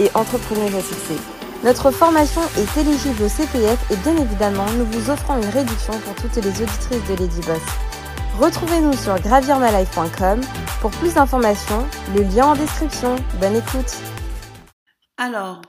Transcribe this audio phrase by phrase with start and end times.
[0.00, 1.18] et entrepreneuse à.
[1.64, 6.14] Notre formation est éligible au CPF et bien évidemment, nous vous offrons une réduction pour
[6.16, 7.62] toutes les auditrices de Lady Boss.
[8.38, 10.40] Retrouvez-nous sur gravirmalife.com
[10.80, 13.16] pour plus d'informations, le lien en description.
[13.40, 13.96] Bonne écoute.
[15.16, 15.62] Alors,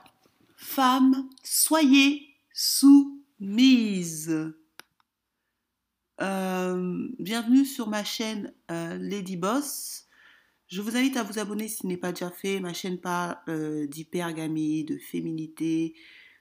[0.56, 4.34] femmes, soyez soumises.
[6.20, 10.05] Euh, bienvenue sur ma chaîne euh, Lady Boss.
[10.68, 12.58] Je vous invite à vous abonner si ce n'est pas déjà fait.
[12.58, 15.94] Ma chaîne parle euh, d'hypergamie, de féminité,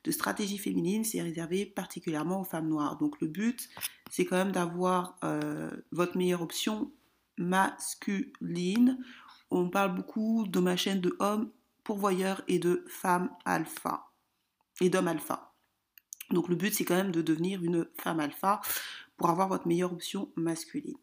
[0.04, 1.04] de stratégie féminine.
[1.04, 2.98] C'est réservé particulièrement aux femmes noires.
[2.98, 3.70] Donc le but,
[4.10, 6.92] c'est quand même d'avoir euh, votre meilleure option
[7.38, 8.98] masculine.
[9.52, 11.52] On parle beaucoup de ma chaîne de hommes
[11.84, 14.12] pourvoyeurs et de femmes alpha.
[14.82, 15.54] Et d'hommes alpha.
[16.32, 18.60] Donc le but, c'est quand même de devenir une femme alpha
[19.18, 20.98] pour avoir votre meilleure option masculine.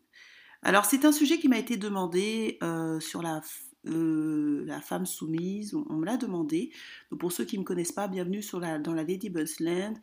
[0.63, 3.41] Alors c'est un sujet qui m'a été demandé euh, sur la,
[3.87, 6.71] euh, la, femme soumise, on, me l'a demandé.
[7.11, 9.95] Donc pour ceux qui ne me connaissent pas, bienvenue la, dans la Lady Land.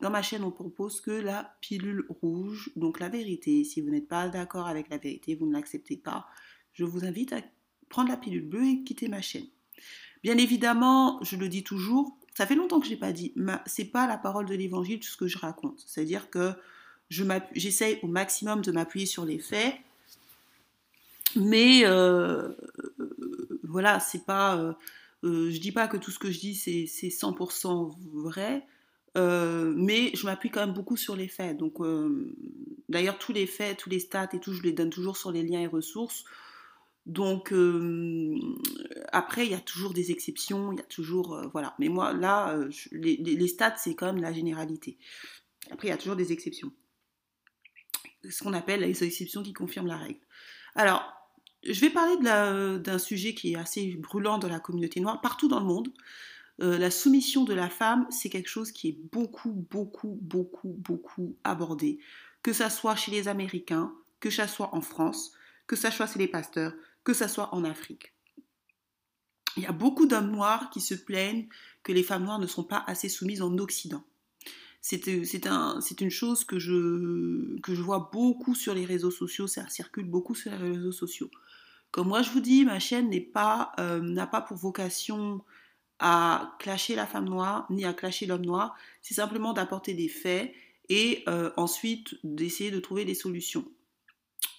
[0.00, 3.64] Dans ma chaîne, on propose que la pilule rouge, donc la vérité.
[3.64, 6.26] Si vous n'êtes pas d'accord avec la vérité, vous ne l'acceptez pas,
[6.72, 7.40] je vous invite à
[7.88, 9.46] prendre la pilule bleue et quitter ma chaîne.
[10.22, 13.34] Bien évidemment, je le dis toujours, ça fait longtemps que je n'ai pas dit,
[13.66, 15.82] c'est pas la parole de l'évangile ce que je raconte.
[15.86, 16.52] C'est-à-dire que
[17.10, 19.74] j'essaye au maximum de m'appuyer sur les faits
[21.36, 22.48] mais euh,
[23.62, 24.56] voilà, c'est pas.
[24.56, 24.72] Euh,
[25.24, 28.66] euh, je dis pas que tout ce que je dis c'est 100% vrai,
[29.14, 31.56] mais je m'appuie quand même beaucoup sur les faits.
[31.56, 31.78] Donc,
[32.88, 35.42] d'ailleurs, tous les faits, tous les stats et tout, je les donne toujours sur les
[35.42, 36.24] liens et ressources.
[37.06, 37.54] Donc,
[39.12, 41.40] après, il y a toujours des exceptions, il y a toujours.
[41.52, 41.74] voilà.
[41.78, 42.58] Mais moi, là,
[42.90, 44.98] les, les, stats, c'est quand même la généralité.
[45.70, 46.72] Après, il y a toujours des exceptions.
[48.28, 50.20] Ce qu'on appelle les exceptions qui confirment la règle.
[50.74, 51.21] Alors,
[51.64, 55.60] je vais parler d'un sujet qui est assez brûlant dans la communauté noire, partout dans
[55.60, 55.92] le monde.
[56.60, 61.36] Euh, la soumission de la femme, c'est quelque chose qui est beaucoup, beaucoup, beaucoup, beaucoup
[61.44, 61.98] abordé.
[62.42, 65.32] Que ça soit chez les Américains, que ça soit en France,
[65.66, 66.74] que ça soit chez les pasteurs,
[67.04, 68.12] que ça soit en Afrique.
[69.56, 71.48] Il y a beaucoup d'hommes noirs qui se plaignent
[71.82, 74.04] que les femmes noires ne sont pas assez soumises en Occident.
[74.82, 80.50] C'est une chose que je, vois beaucoup sur les réseaux sociaux, ça circule beaucoup sur
[80.50, 81.30] les réseaux sociaux.
[81.92, 85.40] Comme moi je vous dis, ma chaîne n'a pas, euh, pour vocation
[86.00, 90.52] à clasher la femme noire ni à clasher l'homme noir, c'est simplement d'apporter des faits
[90.88, 93.64] et euh, ensuite d'essayer de trouver des solutions,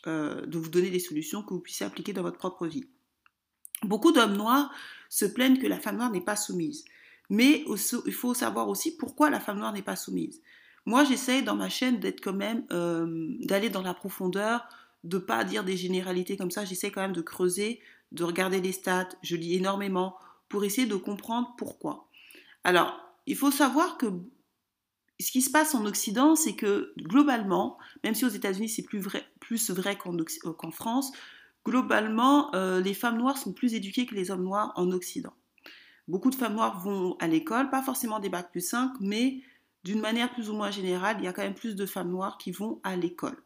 [0.07, 2.85] euh, de vous donner des solutions que vous puissiez appliquer dans votre propre vie.
[3.83, 4.71] Beaucoup d'hommes noirs
[5.09, 6.85] se plaignent que la femme noire n'est pas soumise,
[7.33, 7.65] mais
[8.05, 10.39] il faut savoir aussi pourquoi la femme noire n'est pas soumise.
[10.85, 12.63] Moi, j'essaye dans ma chaîne d'être quand même,
[13.39, 14.67] d'aller dans la profondeur,
[15.03, 16.63] de pas dire des généralités comme ça.
[16.63, 19.09] J'essaie quand même de creuser, de regarder les stats.
[19.23, 20.15] Je lis énormément
[20.47, 22.07] pour essayer de comprendre pourquoi.
[22.63, 24.05] Alors, il faut savoir que
[25.19, 28.99] ce qui se passe en Occident, c'est que globalement, même si aux États-Unis c'est plus
[28.99, 29.25] vrai,
[29.69, 31.11] vrai qu'en, euh, France,
[31.65, 35.33] globalement, euh, les femmes noires sont plus éduquées que les hommes noirs en Occident.
[36.07, 39.41] Beaucoup de femmes noires vont à l'école, pas forcément des bacs plus 5, mais
[39.83, 42.37] d'une manière plus ou moins générale, il y a quand même plus de femmes noires
[42.37, 43.37] qui vont à l'école.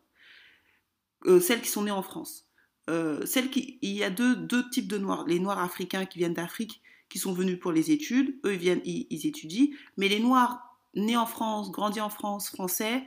[1.26, 2.48] Euh, celles qui sont nées en France.
[2.90, 5.26] Euh, celles qui, il y a deux, types de noirs.
[5.28, 8.82] Les noirs africains qui viennent d'Afrique, qui sont venus pour les études, eux ils viennent,
[8.86, 9.70] ils, étudient.
[9.98, 13.04] Mais les noirs nés en France, grandis en France, français,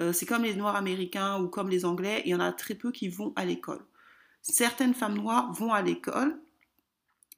[0.00, 2.74] euh, c'est comme les noirs américains ou comme les anglais, il y en a très
[2.74, 3.84] peu qui vont à l'école.
[4.42, 6.38] Certaines femmes noires vont à l'école.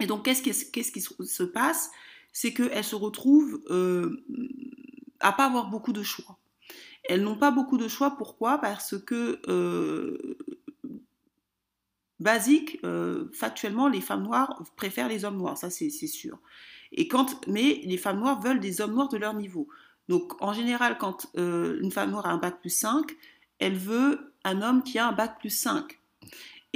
[0.00, 1.90] Et donc, qu'est-ce qui, se passe?
[2.32, 3.62] C'est qu'elles se retrouvent
[5.20, 6.38] à pas avoir beaucoup de choix.
[7.04, 8.16] Elles n'ont pas beaucoup de choix.
[8.16, 8.58] Pourquoi?
[8.58, 10.36] Parce que, euh,
[12.18, 16.38] basique, euh, factuellement, les femmes noires préfèrent les hommes noirs, ça c'est sûr.
[16.92, 19.68] Et quand, mais les femmes noires veulent des hommes noirs de leur niveau.
[20.08, 23.14] Donc en général, quand euh, une femme noire a un bac plus 5,
[23.58, 25.98] elle veut un homme qui a un bac plus 5.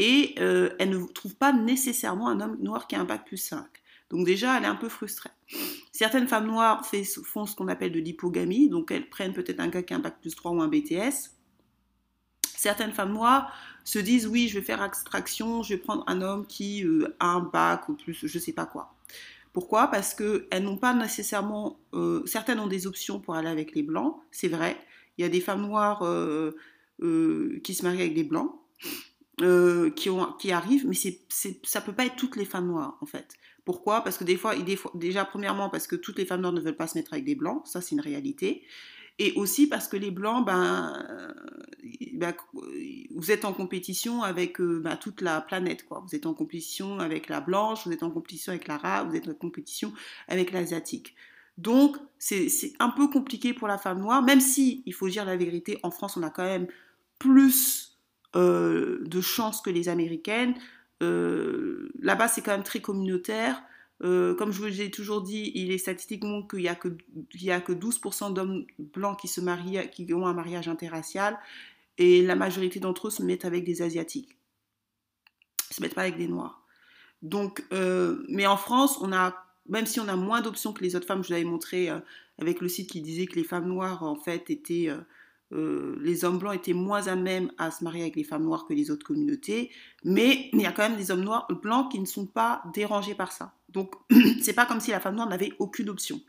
[0.02, 3.66] Et elle ne trouve pas nécessairement un homme noir qui a un bac plus 5.
[4.08, 5.28] Donc déjà, elle est un peu frustrée.
[5.92, 6.86] Certaines femmes noires
[7.24, 10.00] font ce qu'on appelle de l'hypogamie, donc elles prennent peut-être un gars qui a un
[10.00, 11.32] bac plus 3 ou un BTS.
[12.42, 13.52] Certaines femmes noires
[13.84, 17.26] se disent oui, je vais faire abstraction, je vais prendre un homme qui euh, a
[17.26, 18.94] un bac ou plus, je ne sais pas quoi.
[19.52, 19.88] Pourquoi?
[19.88, 21.80] Parce qu'elles n'ont pas nécessairement...
[21.94, 24.76] Euh, certaines ont des options pour aller avec les blancs, c'est vrai.
[25.18, 26.56] Il y a des femmes noires euh,
[27.02, 28.54] euh, qui se marient avec des blancs,
[29.96, 33.06] qui, ont, arrivent, mais c'est, ça ne peut pas être toutes les femmes noires, en
[33.06, 33.36] fait.
[33.64, 34.02] Pourquoi?
[34.02, 34.54] Parce que des fois,
[34.94, 37.34] déjà, premièrement, parce que toutes les femmes noires ne veulent pas se mettre avec des
[37.34, 38.64] blancs, ça c'est une réalité.
[39.18, 40.94] Et aussi parce que les blancs, ben,
[42.14, 42.34] ben
[43.14, 45.86] vous êtes en compétition avec ben, toute la planète.
[45.86, 46.02] Quoi.
[46.06, 49.28] Vous êtes en compétition avec la blanche, vous êtes en compétition avec l'arabe, vous êtes
[49.28, 49.92] en compétition
[50.26, 51.14] avec l'asiatique.
[51.58, 52.48] Donc, c'est
[52.78, 55.90] un peu compliqué pour la femme noire, même si, il faut dire la vérité, en
[55.90, 56.66] France, on a quand même
[57.18, 57.89] plus
[58.36, 60.54] euh, de chances que les Américaines.
[61.02, 63.60] Euh, là-bas, c'est quand même très communautaire.
[64.04, 66.88] Euh, comme je vous l'ai toujours dit, il est statistiquement qu'il n'y a que,
[67.48, 71.38] a que 12% d'hommes blancs qui se marient, qui ont un mariage interracial,
[71.98, 74.38] et la majorité d'entre eux se mettent avec des asiatiques,
[75.70, 76.64] Ils se mettent pas avec des noirs.
[77.22, 77.64] Donc,
[78.28, 81.22] mais en France, on a, même si on a moins d'options que les autres femmes,
[81.22, 81.90] je vous avais montré
[82.38, 84.88] avec le site qui disait que les femmes noires en fait étaient
[85.52, 88.66] euh, les hommes blancs étaient moins à même à se marier avec les femmes noires
[88.66, 89.70] que les autres communautés,
[90.04, 93.14] mais il y a quand même des hommes noirs blancs qui ne sont pas dérangés
[93.14, 93.54] par ça.
[93.68, 93.94] Donc
[94.42, 96.20] c'est pas comme si la femme noire n'avait aucune option.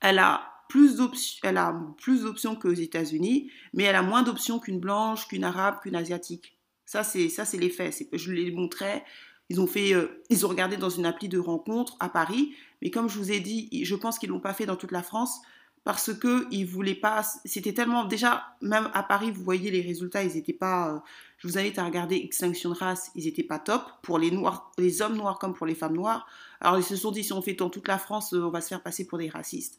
[0.00, 4.58] Elle a plus d'options, elle a plus d'options qu'aux États-Unis, mais elle a moins d'options
[4.58, 6.56] qu'une blanche, qu'une arabe, qu'une asiatique.
[6.86, 8.08] Ça c'est ça c'est les faits.
[8.12, 9.04] Je les montrais.
[9.50, 12.90] Ils ont fait, euh, ils ont regardé dans une appli de rencontre à Paris, mais
[12.90, 15.40] comme je vous ai dit, je pense qu'ils l'ont pas fait dans toute la France
[15.84, 17.22] parce que ils voulaient pas.
[17.44, 20.94] C'était tellement déjà même à Paris, vous voyez les résultats, ils n'étaient pas.
[20.94, 20.98] Euh,
[21.38, 24.72] je vous invite à regarder Extinction de race, ils n'étaient pas top pour les noirs,
[24.78, 26.26] les hommes noirs comme pour les femmes noires.
[26.60, 28.60] Alors ils se sont dit si on fait dans toute la France, euh, on va
[28.60, 29.78] se faire passer pour des racistes.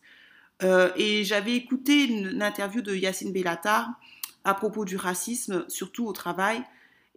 [0.63, 3.89] Euh, et j'avais écouté une, interview de Yacine Bellatar
[4.44, 6.63] à propos du racisme, surtout au travail.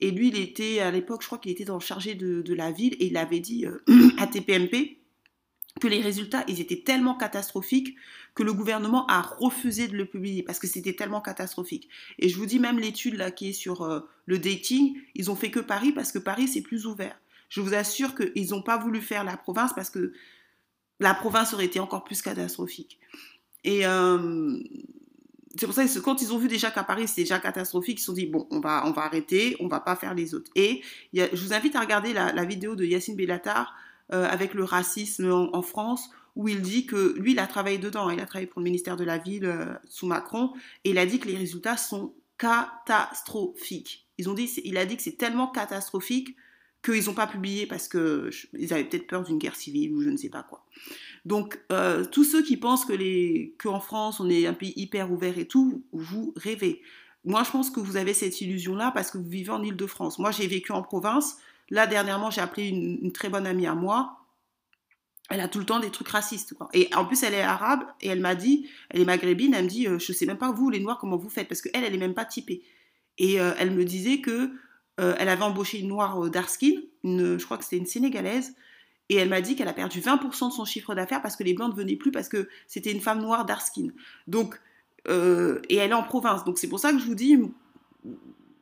[0.01, 2.71] Et lui, il était à l'époque, je crois qu'il était dans chargé de, de, la
[2.71, 3.67] ville, et il avait dit
[4.19, 4.99] à TPMP
[5.81, 7.97] que les résultats, ils étaient tellement catastrophiques
[8.35, 11.89] que le gouvernement a refusé de le publier parce que c'était tellement catastrophique.
[12.19, 15.37] Et je vous dis même l'étude là qui est sur euh, le dating, ils ont
[15.37, 17.19] fait que Paris parce que Paris c'est plus ouvert.
[17.49, 20.13] Je vous assure qu'ils n'ont pas voulu faire la province parce que
[21.01, 22.99] la province aurait été encore plus catastrophique.
[23.65, 24.59] Et euh,
[25.57, 28.01] c'est pour ça que quand ils ont vu déjà qu'à Paris c'était déjà catastrophique, ils
[28.01, 30.51] se sont dit bon, on va, on va arrêter, on va pas faire les autres.
[30.55, 30.83] Et
[31.13, 33.75] je vous invite à regarder la, vidéo de Yacine Bellatar
[34.13, 38.11] euh, avec le racisme en, France, où il dit que lui, il a travaillé dedans,
[38.11, 40.53] il a travaillé pour le ministère de la Ville euh, sous Macron,
[40.85, 44.07] et il a dit que les résultats sont catastrophiques.
[44.19, 46.37] Ils ont dit, il a dit que c'est tellement catastrophique
[46.85, 50.17] qu'ils n'ont pas publié parce qu'ils avaient peut-être peur d'une guerre civile ou je ne
[50.17, 50.65] sais pas quoi.
[51.25, 55.11] Donc, euh, tous ceux qui pensent que les, qu'en France, on est un pays hyper
[55.11, 56.83] ouvert et tout, vous rêvez.
[57.25, 60.19] Moi, je pense que vous avez cette illusion-là parce que vous vivez en Ile-de-France.
[60.19, 61.39] Moi, j'ai vécu en province.
[61.71, 64.19] Là, dernièrement, j'ai appelé une, très bonne amie à moi.
[65.31, 66.55] Elle a tout le temps des trucs racistes.
[66.75, 69.71] Et en plus, elle est arabe et elle m'a dit, elle est maghrébine, elle me
[69.71, 71.85] dit, je euh, je sais même pas vous, les noirs, comment vous faites, parce qu'elle,
[71.85, 72.63] elle est même pas typée.
[73.17, 74.51] Et euh, elle me disait que
[75.01, 76.75] euh, elle avait embauché une noire d'Arskin,
[77.05, 78.55] une, je crois que c'était une sénégalaise,
[79.09, 81.55] et elle m'a dit qu'elle a perdu 20% de son chiffre d'affaires parce que les
[81.55, 83.89] blancs ne venaient plus parce que c'était une femme noire d'Arskin.
[84.27, 84.61] Donc,
[85.07, 86.45] et elle est en province.
[86.45, 87.39] Donc c'est pour ça que je vous dis,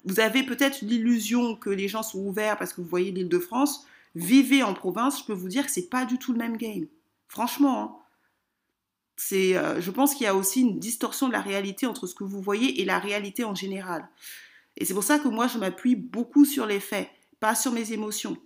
[0.04, 3.38] vous avez peut-être l'illusion que les gens sont ouverts parce que vous voyez l'île de
[3.38, 3.86] France.
[4.14, 6.86] Vivez en province, je peux vous dire que c'est pas du tout le même game.
[7.28, 7.96] Franchement, hein.
[9.16, 12.14] c'est, euh, je pense qu'il y a aussi une distorsion de la réalité entre ce
[12.14, 14.08] que vous voyez et la réalité en général.
[14.76, 17.08] Et c'est pour ça que moi, je m'appuie beaucoup sur les faits,
[17.40, 18.36] pas sur mes émotions,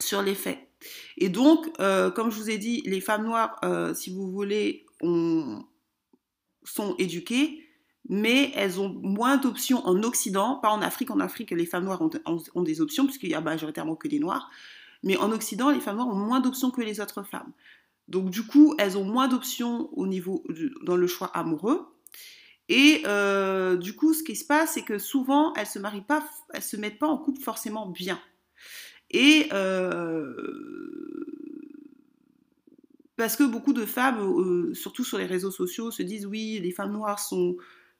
[0.00, 0.58] sur les faits.
[1.16, 4.86] Et donc, euh, comme je vous ai dit, les femmes noires, euh, si vous voulez,
[5.02, 7.67] sont éduquées,
[8.08, 11.10] mais elles ont moins d'options en Occident, pas en Afrique.
[11.10, 14.50] En Afrique, les femmes noires ont, des options, puisqu'il y a majoritairement que des noirs.
[15.02, 17.52] Mais en Occident, les femmes noires ont moins d'options que les autres femmes.
[18.08, 20.42] Donc du coup, elles ont moins d'options au niveau
[20.82, 21.86] dans le choix amoureux.
[22.70, 26.24] Et euh, du coup, ce qui se passe, c'est que souvent, elles se marient pas,
[26.52, 28.18] elles se mettent pas en couple forcément bien.
[29.10, 30.34] Et euh,
[33.16, 36.70] parce que beaucoup de femmes, euh, surtout sur les réseaux sociaux, se disent oui, les
[36.72, 37.56] femmes noires sont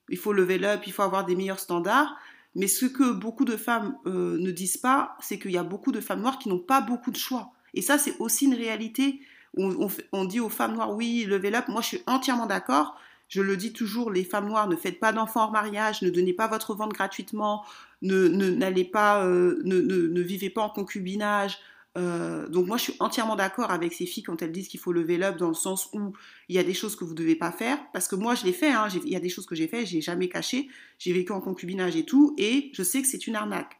[0.08, 2.16] il faut lever up, il faut avoir des meilleurs standards.
[2.54, 5.92] Mais ce que beaucoup de femmes euh, ne disent pas, c'est qu'il y a beaucoup
[5.92, 7.52] de femmes noires qui n'ont pas beaucoup de choix.
[7.74, 9.20] Et ça, c'est aussi une réalité.
[9.56, 11.68] On, dit aux femmes noires, oui, level up.
[11.68, 12.96] Moi, je suis entièrement d'accord.
[13.28, 16.32] Je le dis toujours, les femmes noires, ne faites pas d'enfants en mariage, ne donnez
[16.32, 17.64] pas votre ventre gratuitement,
[18.02, 21.58] ne, pas, euh, ne, ne, vivez pas en concubinage,
[21.98, 24.92] euh, donc moi je suis entièrement d'accord avec ces filles quand elles disent qu'il faut
[24.92, 26.12] lever l'up dans le sens où
[26.48, 28.44] il y a des choses que vous ne devez pas faire parce que moi je
[28.44, 31.12] l'ai fait, hein, il y a des choses que j'ai fait, j'ai jamais caché, j'ai
[31.12, 33.78] vécu en concubinage et tout et je sais que c'est une arnaque.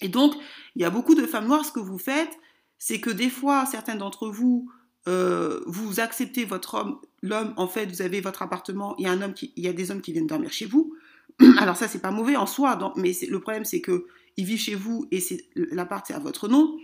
[0.00, 0.34] Et donc
[0.74, 2.38] il y a beaucoup de femmes noires, ce que vous faites
[2.78, 4.70] c'est que des fois, certains d'entre vous,
[5.08, 9.12] euh, vous acceptez votre homme, l'homme, en fait, vous avez votre appartement, il y a
[9.12, 10.94] un homme il y a des hommes qui viennent dormir chez vous.
[11.58, 14.74] Alors ça, c'est pas mauvais en soi, mais le problème, c'est que il vit chez
[14.74, 16.78] vous et c'est l'appart c'est à votre nom.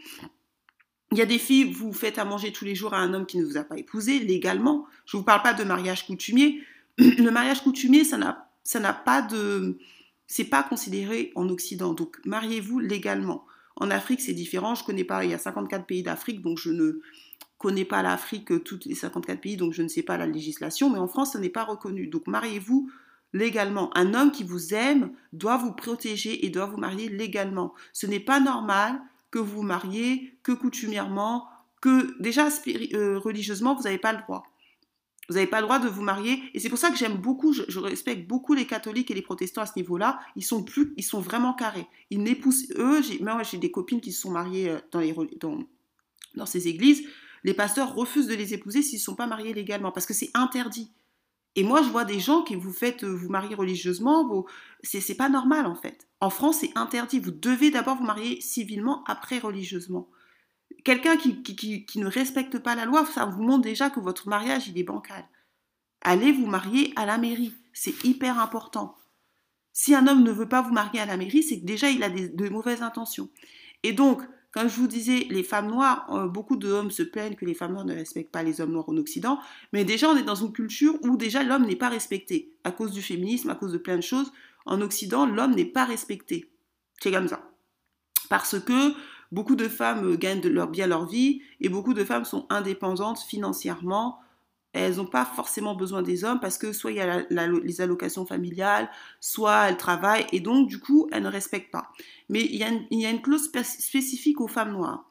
[1.12, 3.26] Il y a des filles, vous faites à manger tous les jours à un homme
[3.26, 4.86] qui ne vous a pas épousé légalement.
[5.04, 6.62] Je ne vous parle pas de mariage coutumier.
[6.98, 9.78] Le mariage coutumier, ça n'a, pas de,
[10.26, 11.92] c'est pas considéré en Occident.
[11.92, 13.44] Donc mariez-vous légalement.
[13.76, 14.74] En Afrique, c'est différent.
[14.74, 15.22] Je connais pas.
[15.24, 17.00] Il y a 54 pays d'Afrique, donc je ne
[17.58, 20.88] connais pas l'Afrique, tous les 54 pays, donc je ne sais pas la législation.
[20.88, 22.06] Mais en France, ce n'est pas reconnu.
[22.06, 22.90] Donc mariez-vous
[23.32, 23.90] légalement.
[23.96, 27.74] Un homme qui vous aime doit vous protéger et doit vous marier légalement.
[27.92, 31.48] Ce n'est pas normal que vous vous mariez, que coutumièrement,
[31.80, 32.48] que déjà
[32.94, 34.44] euh, religieusement, vous n'avez pas le droit.
[35.28, 36.42] Vous n'avez pas le droit de vous marier.
[36.52, 39.62] Et c'est pour ça que j'aime beaucoup, je, respecte beaucoup les catholiques et les protestants
[39.62, 40.20] à ce niveau-là.
[40.36, 41.86] Ils sont plus, ils sont vraiment carrés.
[42.10, 44.78] Ils n'épousent, eux, moi j'ai des copines qui se sont mariées euh,
[45.40, 45.58] dans,
[46.34, 47.02] dans ces églises.
[47.44, 50.30] Les pasteurs refusent de les épouser s'ils ne sont pas mariés légalement parce que c'est
[50.34, 50.92] interdit.
[51.54, 54.46] Et moi, je vois des gens qui vous faites euh, vous marier religieusement, vous...
[54.82, 56.08] c'est pas normal en fait.
[56.20, 57.18] En France, c'est interdit.
[57.18, 60.08] Vous devez d'abord vous marier civilement, après religieusement.
[60.84, 64.28] Quelqu'un qui, qui, qui, ne respecte pas la loi, ça vous montre déjà que votre
[64.28, 65.24] mariage, il est bancal.
[66.00, 67.54] Allez vous marier à la mairie.
[67.72, 68.96] C'est hyper important.
[69.72, 72.02] Si un homme ne veut pas vous marier à la mairie, c'est que déjà il
[72.02, 73.28] a des, de mauvaises intentions.
[73.82, 77.46] Et donc, comme je vous disais, les femmes noires, euh, beaucoup d'hommes se plaignent que
[77.46, 79.40] les femmes noires ne respectent pas les hommes noirs en Occident,
[79.72, 82.92] mais déjà on est dans une culture où déjà l'homme n'est pas respecté, à cause
[82.92, 84.30] du féminisme, à cause de plein de choses.
[84.66, 86.52] En Occident, l'homme n'est pas respecté.
[87.00, 87.50] C'est comme ça.
[88.28, 88.92] Parce que
[89.32, 93.20] beaucoup de femmes gagnent de leur, bien leur vie et beaucoup de femmes sont indépendantes
[93.20, 94.20] financièrement,
[94.72, 98.24] elles n'ont pas forcément besoin des hommes parce que soit il y a les allocations
[98.24, 98.88] familiales,
[99.20, 101.92] soit elles travaillent et donc du coup elles ne respectent pas.
[102.28, 105.04] Mais il y a une, clause spécifique aux femmes noires.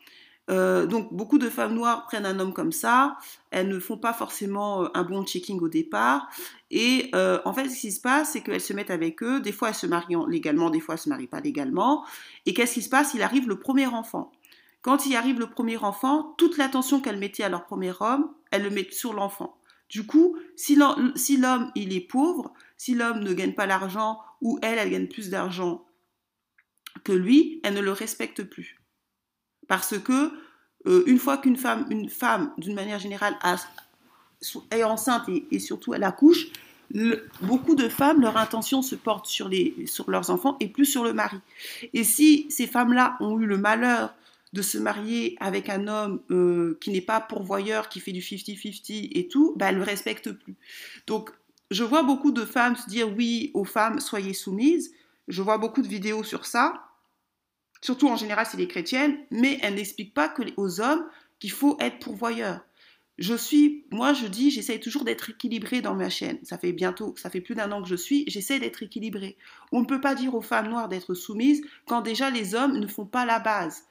[0.50, 3.18] Euh, donc beaucoup de femmes noires prennent un homme comme ça,
[3.52, 6.28] elles ne font pas forcément euh, un bon checking au départ
[6.72, 9.52] et euh, en fait ce qui se passe c'est qu'elles se mettent avec eux, des
[9.52, 12.04] fois elles se marient légalement, des fois elles se marient pas légalement
[12.48, 13.14] et qu'est-ce qui se passe?
[13.14, 14.32] Il arrive le premier enfant.
[14.82, 18.64] Quand il arrive le premier enfant, toute l'attention qu'elle mettait à leur premier homme, elle
[18.64, 19.58] le met sur l'enfant.
[19.90, 24.78] Du coup, si l'homme il est pauvre, si l'homme ne gagne pas l'argent ou elle,
[24.78, 25.86] elle gagne plus d'argent
[27.04, 28.80] que lui, elle ne le respecte plus.
[29.68, 30.32] Parce que
[30.88, 33.38] euh, une fois qu'une femme, une femme, d'une manière générale,
[34.72, 36.48] est enceinte et, surtout elle accouche,
[37.42, 41.04] beaucoup de femmes, leur intention se porte sur, les, sur leurs enfants et plus sur
[41.04, 41.38] le mari.
[41.94, 44.14] Et si ces femmes-là ont eu le malheur
[44.54, 49.10] de se marier avec un homme euh, qui n'est pas pourvoyeur, qui fait du 50-50
[49.14, 50.56] et tout, bah, elle ne le respecte plus.
[51.08, 51.32] Donc,
[51.72, 54.94] je vois beaucoup de femmes se dire oui aux femmes, soyez soumises.
[55.30, 56.74] Je vois beaucoup de vidéos sur ça.
[57.82, 61.06] Surtout en général, c'est les chrétiennes, mais elles n'expliquent pas que aux hommes
[61.40, 62.62] qu'il faut être pourvoyeur.
[63.18, 66.40] Je suis, moi je dis, j'essaye toujours d'être équilibrée dans ma chaîne.
[66.44, 69.38] Ça fait bientôt, ça fait plus d'un an que je suis, j'essaie d'être équilibrée.
[69.72, 72.88] On ne peut pas dire aux femmes noires d'être soumises quand déjà les hommes ne
[72.88, 73.84] font pas la base.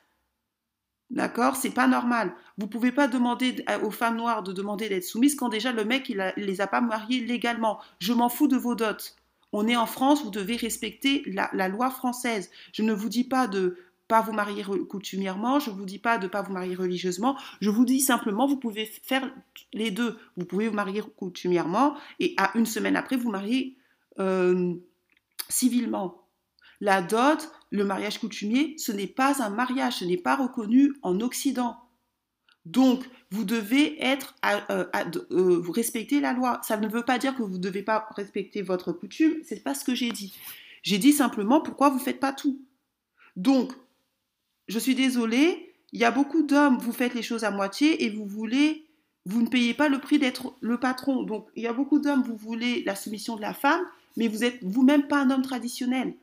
[1.10, 1.56] D'accord?
[1.56, 2.32] C'est pas normal.
[2.56, 6.08] Vous pouvez pas demander aux femmes noires de demander d'être soumises quand déjà le mec,
[6.08, 7.80] il, les a pas mariées légalement.
[7.98, 9.14] Je m'en fous de vos dots.
[9.52, 12.50] On est en France, vous devez respecter la, loi française.
[12.72, 13.76] Je ne vous dis pas de
[14.06, 17.70] pas vous marier coutumièrement, je ne vous dis pas de pas vous marier religieusement, je
[17.70, 19.32] vous dis simplement vous pouvez faire
[19.72, 20.18] les deux.
[20.36, 23.76] Vous pouvez vous marier coutumièrement et à une semaine après vous marier
[24.18, 24.74] euh,
[25.48, 26.22] civilement.
[26.80, 31.20] La dot, le mariage coutumier, ce n'est pas un mariage, ce n'est pas reconnu en
[31.20, 31.76] Occident.
[32.66, 34.84] Donc, vous devez être, euh,
[35.32, 36.60] euh, vous respecter la loi.
[36.62, 39.36] Ça ne veut pas dire que vous ne devez pas respecter votre coutume.
[39.44, 40.34] C'est pas ce que j'ai dit.
[40.82, 42.60] J'ai dit simplement pourquoi vous ne faites pas tout.
[43.36, 43.72] Donc,
[44.68, 45.74] je suis désolée.
[45.92, 48.86] Il y a beaucoup d'hommes, vous faites les choses à moitié et vous voulez,
[49.26, 51.22] vous ne payez pas le prix d'être le patron.
[51.22, 53.80] Donc, il y a beaucoup d'hommes, vous voulez la soumission de la femme,
[54.16, 56.14] mais vous êtes vous-même pas un homme traditionnel.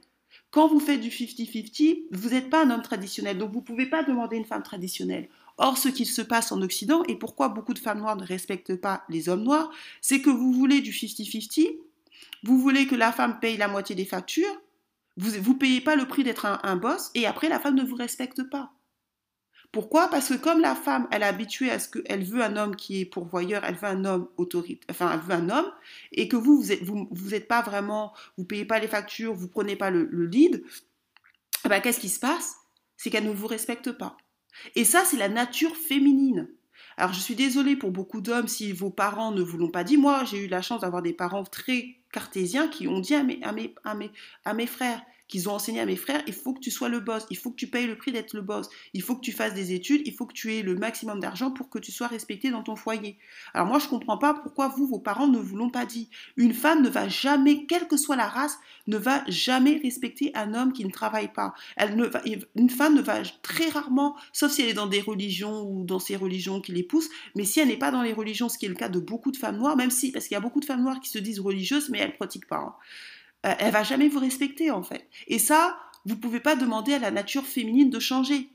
[0.52, 3.86] Quand vous faites du 50-50, vous n'êtes pas un homme traditionnel, donc vous ne pouvez
[3.86, 5.28] pas demander une femme traditionnelle.
[5.58, 8.76] Or, ce qui se passe en Occident, et pourquoi beaucoup de femmes noires ne respectent
[8.76, 11.78] pas les hommes noirs, c'est que vous voulez du 50-50,
[12.44, 14.62] vous voulez que la femme paye la moitié des factures,
[15.18, 17.84] vous ne payez pas le prix d'être un, un boss, et après la femme ne
[17.84, 18.72] vous respecte pas.
[19.72, 20.08] Pourquoi?
[20.08, 23.02] Parce que comme la femme, elle est habituée à ce qu'elle veut un homme qui
[23.02, 25.72] est pourvoyeur, elle veut un homme autoritaire, enfin, elle veut un homme,
[26.12, 29.34] et que vous, vous n'êtes vous, vous êtes pas vraiment, vous payez pas les factures,
[29.34, 30.64] vous prenez pas le, lead,
[31.66, 32.56] eh ben, qu'est-ce qui se passe?
[32.96, 34.18] C'est qu'elle ne vous respecte pas.
[34.76, 36.50] Et ça, c'est la nature féminine.
[36.96, 39.98] Alors, je suis désolée pour beaucoup d'hommes si vos parents ne vous l'ont pas dit.
[39.98, 43.40] Moi, j'ai eu la chance d'avoir des parents très cartésiens qui ont dit à mes,
[43.44, 43.54] à
[43.94, 44.12] mes,
[44.46, 47.00] à mes frères qu'ils ont enseigné à mes frères, il faut que tu sois le
[47.00, 49.32] boss, il faut que tu payes le prix d'être le boss, il faut que tu
[49.32, 52.08] fasses des études, il faut que tu aies le maximum d'argent pour que tu sois
[52.08, 53.18] respecté dans ton foyer.
[53.54, 56.10] Alors moi, je ne comprends pas pourquoi vous, vos parents, ne vous l'ont pas dit.
[56.38, 58.58] Une femme ne va jamais, quelle que soit la race,
[58.88, 61.54] ne va jamais respecter un homme qui ne travaille pas.
[61.76, 62.22] Elle ne va,
[62.56, 66.00] une femme ne va très rarement, sauf si elle est dans des religions ou dans
[66.00, 68.66] ces religions qui les poussent, mais si elle n'est pas dans les religions, ce qui
[68.66, 70.60] est le cas de beaucoup de femmes noires, même si, parce qu'il y a beaucoup
[70.60, 72.58] de femmes noires qui se disent religieuses, mais elles ne pratiquent pas.
[72.58, 72.76] Hein.
[73.48, 75.08] Euh, elle va jamais vous respecter en fait.
[75.28, 78.50] Et ça, vous pouvez pas demander à la nature féminine de changer.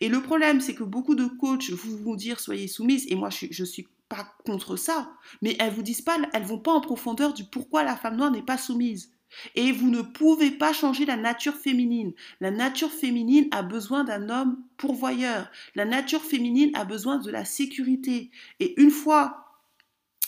[0.00, 3.46] Et le problème, c'est que beaucoup de coachs vont dire soyez soumise, et moi je
[3.46, 7.32] ne suis pas contre ça, mais elles vous disent pas, elles vont pas en profondeur
[7.32, 9.12] du pourquoi la femme noire n'est pas soumise.
[9.54, 12.12] Et vous ne pouvez pas changer la nature féminine.
[12.40, 15.48] La nature féminine a besoin d'un homme pourvoyeur.
[15.76, 18.32] La nature féminine a besoin de la sécurité.
[18.58, 19.50] Et une fois,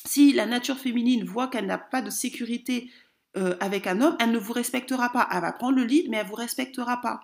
[0.07, 2.90] si la nature féminine voit qu'elle n'a pas de sécurité
[3.36, 5.28] euh, avec un homme, elle ne vous respectera pas.
[5.32, 7.20] Elle va prendre le lead, mais elle ne vous respectera pas.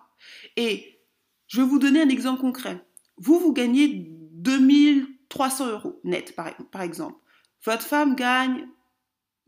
[0.57, 1.01] Et
[1.49, 2.83] je vais vous donner un exemple concret.
[3.19, 7.17] Vous, vous gagnez 2300 euros net, par, exemple.
[7.65, 8.69] Votre femme gagne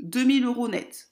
[0.01, 1.09] 2000 euros net.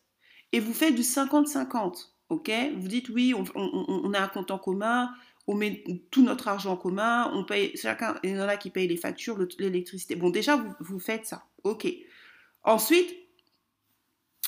[0.53, 2.09] Et vous faites du 50-50.
[2.31, 2.51] OK?
[2.77, 5.11] Vous dites oui, on, a un compte en commun,
[5.47, 8.69] on met tout notre argent en commun, on paye chacun, il y en a qui
[8.69, 10.15] payent les factures, l'électricité.
[10.15, 11.45] Bon, déjà, vous, vous faites ça.
[11.65, 11.87] OK.
[12.65, 13.15] Ensuite,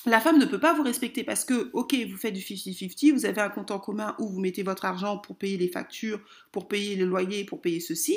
[0.07, 3.27] la femme ne peut pas vous respecter parce que, ok, vous faites du 50-50, vous
[3.27, 6.21] avez un compte en commun où vous mettez votre argent pour payer les factures,
[6.53, 8.17] pour payer le loyer, pour payer ceci.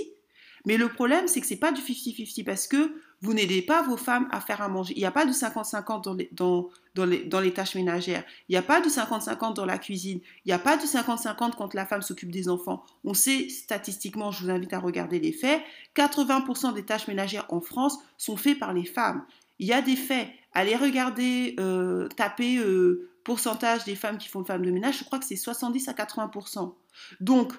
[0.66, 3.82] Mais le problème, c'est que ce n'est pas du 50-50 parce que vous n'aidez pas
[3.82, 4.94] vos femmes à faire à manger.
[4.96, 6.70] Il n'y a pas de 50-50 dans les, dans,
[7.06, 8.24] les, dans les tâches ménagères.
[8.48, 10.20] Il n'y a pas de 50-50 dans la cuisine.
[10.46, 12.84] Il n'y a pas de 50-50 quand la femme s'occupe des enfants.
[13.04, 15.62] On sait statistiquement, je vous invite à regarder les faits,
[15.96, 19.26] 80% des tâches ménagères en France sont faites par les femmes.
[19.60, 24.40] Il y a des faits allez regarder, euh, taper euh, pourcentage des femmes qui font
[24.40, 26.74] le femme de ménage, je crois que c'est 70 à 80%.
[27.20, 27.54] Donc,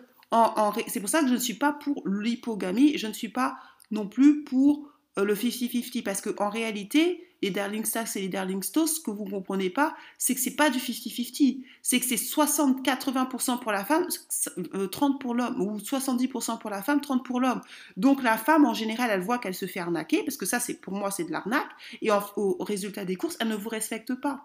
[0.88, 3.56] c'est pour ça que je ne suis pas pour l'hypogamie, je ne suis pas
[3.90, 8.62] non plus pour euh, le 50-50, parce qu'en réalité, les Darling Stars et les Darling
[8.62, 12.06] Stones, ce que vous ne comprenez pas, c'est que c'est pas du 50-50, c'est que
[12.06, 14.06] c'est 60-80% pour la femme,
[14.90, 17.60] 30 euh, pour l'homme, ou 70% pour la femme, 30 pour l'homme.
[17.98, 20.80] Donc la femme, en général, elle voit qu'elle se fait arnaquer, parce que ça, c'est
[20.80, 21.68] pour moi, c'est de l'arnaque,
[22.00, 24.44] et au, résultat des courses, elle ne vous respecte pas.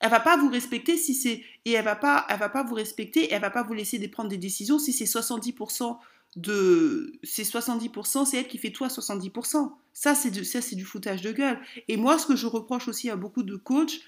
[0.00, 2.74] Elle va pas vous respecter si c'est et elle va pas elle va pas vous
[2.74, 5.96] respecter, elle va pas vous laisser prendre des décisions si c'est 70%
[6.36, 9.72] de ces 70%, c'est elle qui fait à 70%.
[9.92, 11.60] Ça, c'est du, ça, c'est du foutage de gueule.
[11.88, 14.00] Et moi, ce que je reproche aussi à beaucoup de coachs,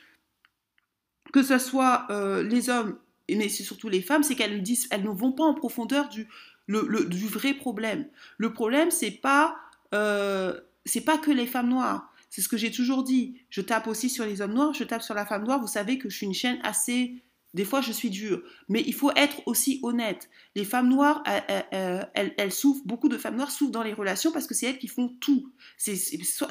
[1.32, 5.02] que ce soit euh, les hommes, mais c'est surtout les femmes, c'est qu'elles disent, elles
[5.02, 6.28] ne vont pas en profondeur du,
[6.66, 8.06] le, du vrai problème.
[8.38, 9.56] Le problème, c'est pas,
[9.94, 12.10] euh, c'est pas que les femmes noires.
[12.30, 13.36] C'est ce que j'ai toujours dit.
[13.50, 15.60] Je tape aussi sur les hommes noirs, je tape sur la femme noire.
[15.60, 17.22] Vous savez que je suis une chaîne assez
[17.54, 20.28] des fois, je suis dure, mais il faut être aussi honnête.
[20.56, 24.54] Les femmes noires, elles, souffrent, beaucoup de femmes noires souffrent dans les relations parce que
[24.54, 25.52] c'est elles qui font tout.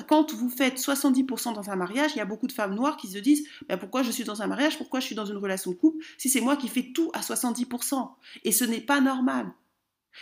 [0.07, 3.07] quand vous faites 70% dans un mariage, il y a beaucoup de femmes noires qui
[3.07, 5.71] se disent ben, pourquoi je suis dans un mariage, pourquoi je suis dans une relation
[5.71, 8.09] de couple, si c'est moi qui fais tout à 70%.
[8.45, 9.51] Et ce n'est pas normal.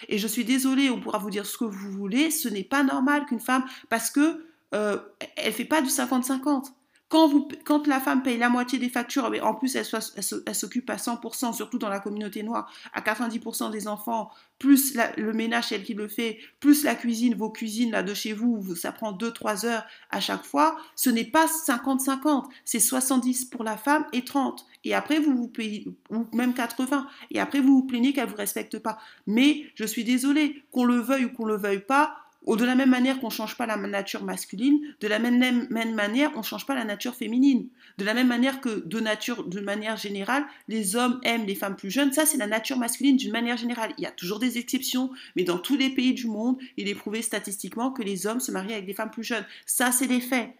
[0.08, 2.84] Et je suis désolée, on pourra vous dire ce que vous voulez, ce n'est pas
[2.84, 4.98] normal qu'une femme, parce que euh,
[5.36, 6.72] elle fait pas du 50-50.
[7.12, 11.54] Quand, la femme paye la moitié des factures, mais en plus elle, s'occupe à 100%,
[11.54, 16.08] surtout dans la communauté noire, à 90% des enfants, plus le ménage, elle qui le
[16.08, 20.21] fait, plus la cuisine, vos cuisines là de chez vous, ça prend 2-3 heures à
[20.21, 24.65] chaque fois, ce n'est pas 50-50, c'est 70 pour la femme et 30.
[24.86, 27.08] Et après, vous vous payez, ou même 80.
[27.30, 28.97] Et après, vous vous plaignez qu'elle ne vous respecte pas.
[29.28, 32.15] Mais je suis désolée, qu'on le veuille ou qu'on le veuille pas,
[32.48, 35.94] de la même manière qu'on ne change pas la nature masculine, de la même, même
[35.94, 37.70] manière, on ne change pas la nature féminine.
[37.98, 41.76] De la même manière que de nature, de manière générale, les hommes aiment les femmes
[41.76, 43.94] plus jeunes, ça c'est la nature masculine d'une manière générale.
[43.98, 46.96] Il y a toujours des exceptions, mais dans tous les pays du monde, il est
[46.96, 49.46] prouvé statistiquement que les hommes se marient avec des femmes plus jeunes.
[49.66, 50.52] Ça c'est des faits.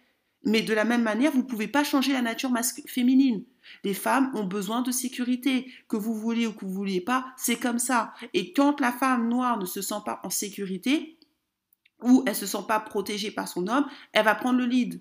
[0.44, 2.50] Mais de la même manière, vous ne pouvez pas changer la nature
[2.86, 3.44] féminine.
[3.84, 5.70] Les femmes ont besoin de sécurité.
[5.88, 8.12] Que vous voulez ou que vous ne vouliez pas, c'est comme ça.
[8.34, 11.16] Et quand la femme noire ne se sent pas en sécurité,
[12.02, 15.00] ou elle se sent pas protégée par son homme, elle va prendre le lead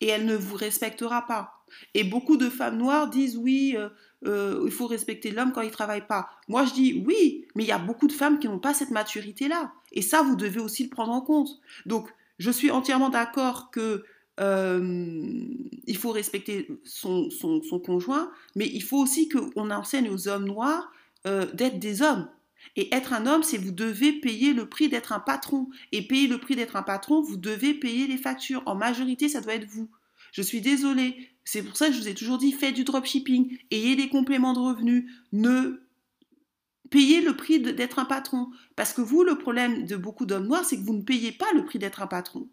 [0.00, 1.64] et elle ne vous respectera pas.
[1.94, 3.88] Et beaucoup de femmes noires disent oui, euh,
[4.26, 6.28] euh, il faut respecter l'homme quand il travaille pas.
[6.48, 8.90] Moi je dis oui, mais il y a beaucoup de femmes qui n'ont pas cette
[8.90, 9.72] maturité là.
[9.92, 11.48] Et ça vous devez aussi le prendre en compte.
[11.86, 14.04] Donc je suis entièrement d'accord que
[14.40, 15.46] euh,
[15.86, 20.92] il faut respecter son, son, conjoint, mais il faut aussi qu'on enseigne aux hommes noirs
[21.54, 22.28] d'être des hommes.
[22.76, 25.68] Et être un homme, c'est vous devez payer le prix d'être un patron.
[25.92, 28.62] Et payer le prix d'être un patron, vous devez payer les factures.
[28.66, 29.90] En majorité, ça doit être vous.
[30.32, 31.30] Je suis désolée.
[31.44, 34.54] C'est pour ça que je vous ai toujours dit, faites du dropshipping, ayez des compléments
[34.54, 35.82] de revenus, ne
[36.90, 38.50] payez le prix d'être un patron.
[38.76, 41.52] Parce que vous, le problème de beaucoup d'hommes noirs, c'est que vous ne payez pas
[41.54, 42.48] le prix d'être un patron.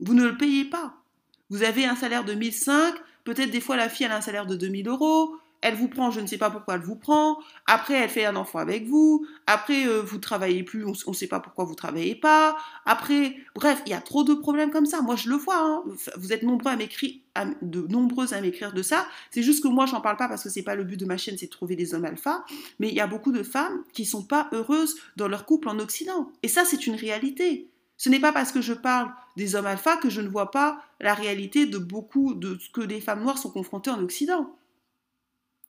[0.00, 1.02] Vous ne le payez pas.
[1.50, 2.94] Vous avez un salaire de 1005,
[3.24, 6.20] peut-être des fois la fille a un salaire de 2000 euros, elle vous prend, je
[6.20, 9.86] ne sais pas pourquoi elle vous prend, après elle fait un enfant avec vous, après
[9.86, 13.90] euh, vous travaillez plus, on ne sait pas pourquoi vous travaillez pas, après, bref, il
[13.90, 15.02] y a trop de problèmes comme ça.
[15.02, 15.82] Moi je le vois, hein.
[16.16, 17.14] vous êtes nombreux à m'écrire,
[17.62, 19.06] de nombreuses à m'écrire de ça.
[19.30, 21.16] C'est juste que moi j'en parle pas parce que c'est pas le but de ma
[21.16, 22.44] chaîne, c'est de trouver des hommes alpha,
[22.78, 25.78] mais il y a beaucoup de femmes qui sont pas heureuses dans leur couple en
[25.78, 27.68] Occident, et ça c'est une réalité.
[27.96, 30.80] Ce n'est pas parce que je parle des hommes alpha que je ne vois pas
[31.00, 34.54] la réalité de beaucoup de ce que les femmes noires sont confrontées en Occident.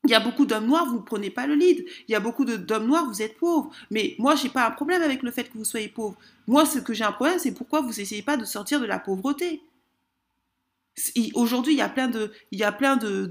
[0.06, 1.86] Il y a beaucoup d'hommes noirs, vous ne prenez pas le lead.
[2.08, 3.70] Il y a beaucoup d'hommes noirs, vous êtes pauvres.
[3.92, 6.16] Mais moi, je n'ai pas un problème avec le fait que vous soyez pauvre.
[6.48, 8.98] Moi, ce que j'ai un problème, c'est pourquoi vous n'essayez pas de sortir de la
[8.98, 9.62] pauvreté.
[11.34, 13.26] Aujourd'hui, il y a plein, de, il y a plein de,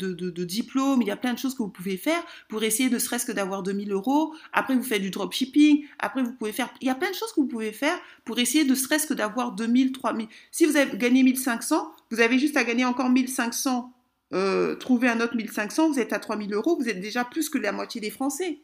[0.44, 3.26] diplômes, il y a plein de choses que vous pouvez faire pour essayer ne serait-ce
[3.26, 4.34] que d'avoir 2000 euros.
[4.52, 5.84] Après, vous faites du dropshipping.
[5.98, 6.70] Après, vous pouvez faire.
[6.80, 9.14] Il y a plein de choses que vous pouvez faire pour essayer ne serait-ce que
[9.14, 10.28] d'avoir 2000, 3000.
[10.50, 13.92] Si vous avez gagné 1500, vous avez juste à gagner encore 1500
[14.34, 17.58] euh, trouver un autre 1500, vous êtes à 3000 euros, vous êtes déjà plus que
[17.58, 18.60] la moitié des Français.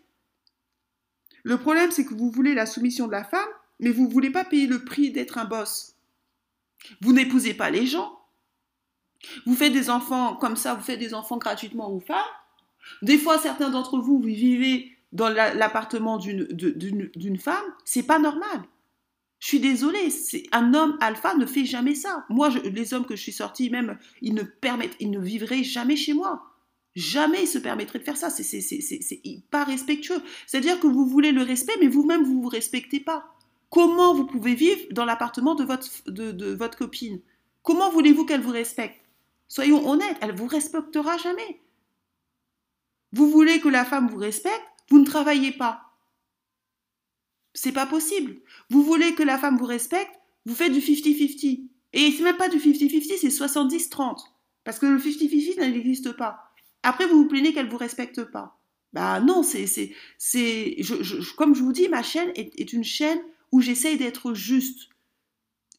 [1.43, 3.49] Le problème, c'est que vous voulez la soumission de la femme,
[3.81, 5.95] mais vous ne voulez pas payer le prix d'être un boss.
[7.01, 8.19] Vous n'épousez pas les gens.
[9.47, 12.19] Vous faites des enfants comme ça, vous faites des enfants gratuitement aux femmes.
[13.03, 17.65] Des fois, certains d'entre vous, vous vivez dans l'appartement d'une femme.
[17.85, 18.63] C'est pas normal.
[19.45, 20.09] Je suis désolée,
[20.53, 22.25] un homme alpha ne fait jamais ça.
[22.31, 25.97] Moi, les hommes que je suis sortie, même, ils ne permettent, ils ne vivraient jamais
[25.97, 26.47] chez moi.
[26.95, 28.31] Jamais ils se permettraient de faire ça.
[28.31, 30.23] C'est pas respectueux.
[30.47, 33.37] C'est-à-dire que vous voulez le respect, mais vous-même, vous ne vous respectez pas.
[33.69, 37.21] Comment vous pouvez vivre dans l'appartement de votre, de, votre copine?
[37.63, 38.99] Comment voulez-vous qu'elle vous respecte?
[39.49, 41.61] Soyons honnêtes, elle ne vous respectera jamais.
[43.13, 45.94] Vous voulez que la femme vous respecte, vous ne travaillez pas.
[47.55, 48.37] C'est pas possible.
[48.69, 50.13] Vous voulez que la femme vous respecte,
[50.45, 51.69] vous faites du 50-50.
[51.93, 54.19] Et c'est même pas du 50-50, c'est 70-30.
[54.65, 56.51] Parce que le 50-50 n'existe pas.
[56.83, 58.59] Après, vous vous plaignez qu'elle vous respecte pas.
[58.93, 59.65] Bah non, c'est,
[61.37, 63.21] comme je vous dis, ma chaîne est, est une chaîne
[63.53, 64.89] où j'essaye d'être juste.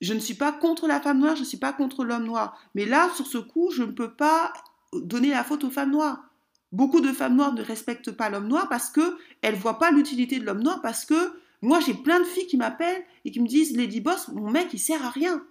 [0.01, 2.59] Je ne suis pas contre la femme noire, je ne suis pas contre l'homme noir.
[2.75, 4.51] Mais là, sur ce coup, je ne peux pas
[4.93, 6.23] donner la faute aux femmes noires.
[6.71, 10.39] Beaucoup de femmes noires ne respectent pas l'homme noir parce que elles voient pas l'utilité
[10.39, 13.47] de l'homme noir parce que moi, j'ai plein de filles qui m'appellent et qui me
[13.47, 15.45] disent Lady Boss, mon mec, il sert à rien.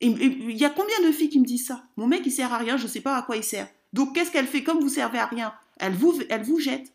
[0.00, 1.84] Et il y a combien de filles qui me disent ça?
[1.96, 3.68] Mon mec, il sert à rien, je ne sais pas à quoi il sert.
[3.92, 6.92] Donc, qu'est-ce qu'elle fait Comme vous servez à rien, elle vous, jette.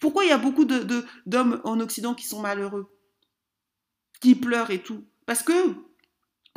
[0.00, 2.90] Pourquoi il y a beaucoup d'hommes de, d'hommes en Occident qui sont malheureux?
[4.20, 5.04] Qui pleurent et tout?
[5.26, 5.52] Parce que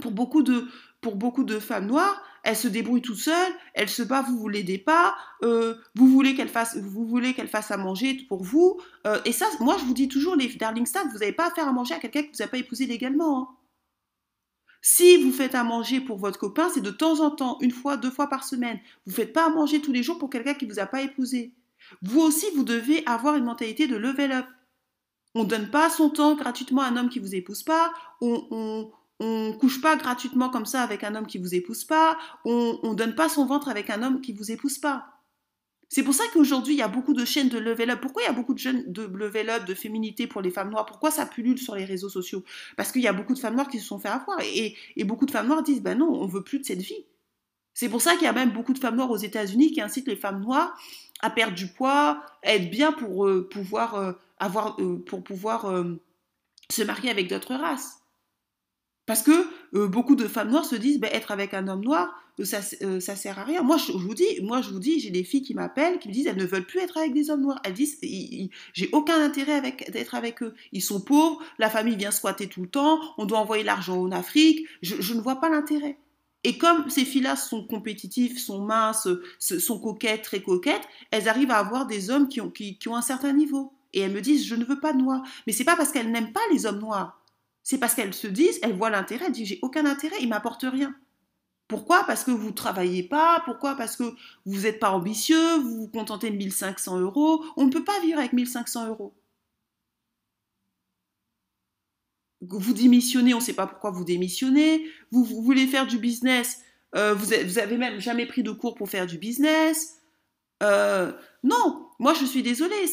[0.01, 0.67] pour beaucoup de,
[1.01, 4.49] pour beaucoup de femmes noires, elle se débrouille toute seule, elle se bat, vous vous
[4.49, 8.79] l'aidez pas, euh, vous voulez qu'elle fasse, vous voulez qu'elle fasse à manger pour vous.
[9.07, 11.51] Euh, et ça, moi je vous dis toujours, les darling stars, vous n'avez pas à
[11.51, 13.39] faire à manger à quelqu'un qui vous a pas épousé légalement.
[13.39, 13.47] Hein.
[14.81, 17.95] Si vous faites à manger pour votre copain, c'est de temps en temps, une fois,
[17.95, 18.79] deux fois par semaine.
[19.05, 21.53] Vous faites pas à manger tous les jours pour quelqu'un qui vous a pas épousé.
[22.01, 24.45] Vous aussi, vous devez avoir une mentalité de level up.
[25.35, 27.93] On donne pas son temps gratuitement à un homme qui vous épouse pas.
[29.19, 33.15] Couche pas gratuitement comme ça avec un homme qui vous épouse pas, on, on donne
[33.15, 35.13] pas son ventre avec un homme qui vous épouse pas.
[35.93, 38.01] C'est pour ça qu'aujourd'hui, il y a beaucoup de chaînes de level up.
[38.01, 40.71] Pourquoi il y a beaucoup de chaînes de level up, de féminité pour les femmes
[40.71, 40.87] noires?
[40.87, 42.43] Pourquoi ça pullule sur les réseaux sociaux?
[42.77, 44.39] Parce qu'il y a beaucoup de femmes noires qui se sont fait avoir.
[44.41, 47.05] Et, beaucoup de femmes noires disent, ben non, on veut plus de cette vie.
[47.75, 50.07] C'est pour ça qu'il y a même beaucoup de femmes noires aux États-Unis qui incitent
[50.07, 50.75] les femmes noires
[51.21, 55.85] à perdre du poids, à être bien pour euh, euh, euh, pour pouvoir
[56.71, 58.02] se marier avec d'autres races.
[59.05, 59.31] Parce que
[59.75, 62.59] euh, beaucoup de femmes noires se disent, ben, être avec un homme noir, euh, ça,
[62.83, 63.61] euh, ça sert à rien.
[63.61, 66.13] Moi, je, vous dis, moi, je vous dis, j'ai des filles qui m'appellent, qui me
[66.13, 67.59] disent, elles ne veulent plus être avec des hommes noirs.
[67.65, 67.99] Elles disent,
[68.73, 70.53] j'ai aucun intérêt avec d'être avec eux.
[70.71, 74.11] Ils sont pauvres, la famille vient squatter tout le temps, on doit envoyer l'argent en
[74.11, 74.65] Afrique.
[74.81, 75.97] Je, ne vois pas l'intérêt.
[76.45, 79.07] Et comme ces filles-là sont compétitives, sont minces,
[79.39, 82.95] sont coquettes, très coquettes, elles arrivent à avoir des hommes qui ont, qui, qui ont
[82.95, 83.73] un certain niveau.
[83.93, 85.23] Et elles me disent, je ne veux pas de noirs.
[85.45, 87.22] Mais c'est pas parce qu'elles n'aiment pas les hommes noirs
[87.63, 90.63] c'est parce qu'elles se disent, elles voient l'intérêt, elles disent j'ai aucun intérêt, il m'apporte
[90.63, 90.93] rien.
[91.69, 92.03] Pourquoi?
[92.05, 93.75] Parce que vous ne travaillez pas, pourquoi?
[93.75, 94.03] Parce que
[94.45, 97.43] vous n'êtes pas ambitieux, vous vous contentez de 1500 euros.
[97.55, 99.15] On ne peut pas vivre avec 1500 euros.
[102.41, 104.85] Vous démissionnez, on ne sait pas pourquoi vous démissionnez.
[105.11, 106.61] Vous, voulez faire du business,
[106.95, 110.01] euh, vous, avez, même jamais pris de cours pour faire du business.
[110.61, 112.85] Euh, non, moi je suis désolée,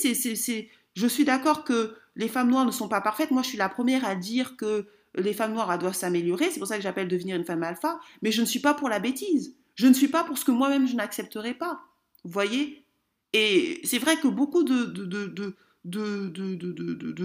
[0.94, 3.30] je suis d'accord que les femmes noires ne sont pas parfaites.
[3.30, 6.50] Moi, je suis la première à dire que les femmes noires doivent s'améliorer.
[6.50, 7.98] C'est pour ça que j'appelle devenir une femme alpha.
[8.22, 9.54] Mais je ne suis pas pour la bêtise.
[9.74, 11.80] Je ne suis pas pour ce que moi-même je n'accepterai pas.
[12.24, 12.84] Vous voyez?
[13.32, 15.54] Et c'est vrai que beaucoup de,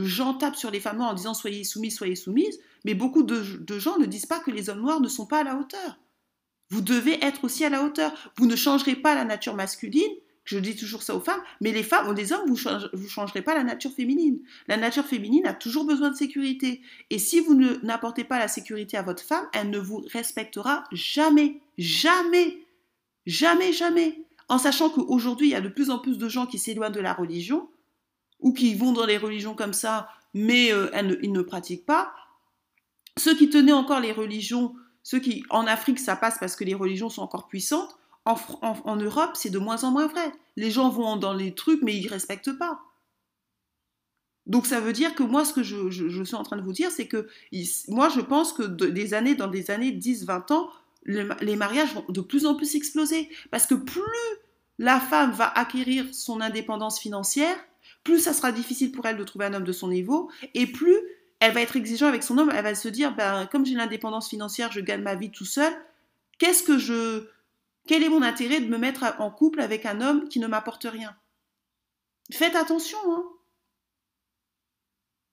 [0.05, 3.41] gens tapent sur les femmes noires en disant soyez soumises, soyez soumises, mais beaucoup de,
[3.79, 5.97] gens ne disent pas que les hommes noirs ne sont pas à la hauteur.
[6.69, 8.11] Vous devez être aussi à la hauteur.
[8.37, 10.11] Vous ne changerez pas la nature masculine,
[10.45, 12.57] je dis toujours ça aux femmes, mais les femmes ou les hommes, vous
[12.93, 14.39] ne changerez pas la nature féminine.
[14.67, 16.81] La nature féminine a toujours besoin de sécurité.
[17.09, 21.59] Et si vous n'apportez pas la sécurité à votre femme, elle ne vous respectera jamais.
[21.79, 22.59] Jamais.
[23.25, 24.19] Jamais, jamais.
[24.47, 27.01] En sachant qu'aujourd'hui, il y a de plus en plus de gens qui s'éloignent de
[27.01, 27.67] la religion,
[28.39, 30.91] ou qui vont dans les religions comme ça, mais euh,
[31.23, 32.13] ils ne pratiquent pas.
[33.17, 36.75] Ceux qui tenaient encore les religions, ceux qui, en Afrique, ça passe parce que les
[36.75, 40.31] religions sont encore puissantes, en, Europe, c'est de moins en moins vrai.
[40.55, 42.81] Les gens vont dans les trucs, mais ils ne respectent pas.
[44.47, 46.91] Donc ça veut dire que moi, ce que je, suis en train de vous dire,
[46.91, 47.27] c'est que
[47.87, 50.69] moi, je pense que des années, dans des années 10, 20 ans,
[51.05, 53.29] les mariages vont de plus en plus exploser.
[53.51, 54.01] Parce que plus
[54.79, 57.55] la femme va acquérir son indépendance financière,
[58.03, 60.97] plus ça sera difficile pour elle de trouver un homme de son niveau, et plus
[61.39, 64.29] elle va être exigeante avec son homme, elle va se dire, ben, comme j'ai l'indépendance
[64.29, 65.73] financière, je gagne ma vie tout seul,
[66.37, 67.27] qu'est-ce que je,
[67.87, 70.87] quel est mon intérêt de me mettre en couple avec un homme qui ne m'apporte
[70.89, 71.15] rien?
[72.31, 72.97] Faites attention.
[73.07, 73.23] Hein.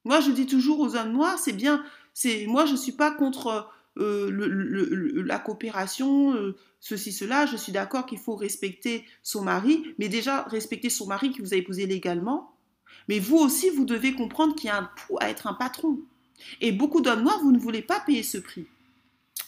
[0.04, 1.84] Moi, je dis toujours aux hommes noirs, c'est bien.
[2.12, 7.46] C'est moi, je ne suis pas contre euh, la coopération, euh, ceci, cela.
[7.46, 11.52] Je suis d'accord qu'il faut respecter son mari, mais déjà respecter son mari que vous
[11.52, 12.54] avez épousé légalement.
[13.08, 15.98] Mais vous aussi, vous devez comprendre qu'il y a un pouls à être un patron.
[16.60, 18.66] Et beaucoup d'hommes noirs, vous ne voulez pas payer ce prix.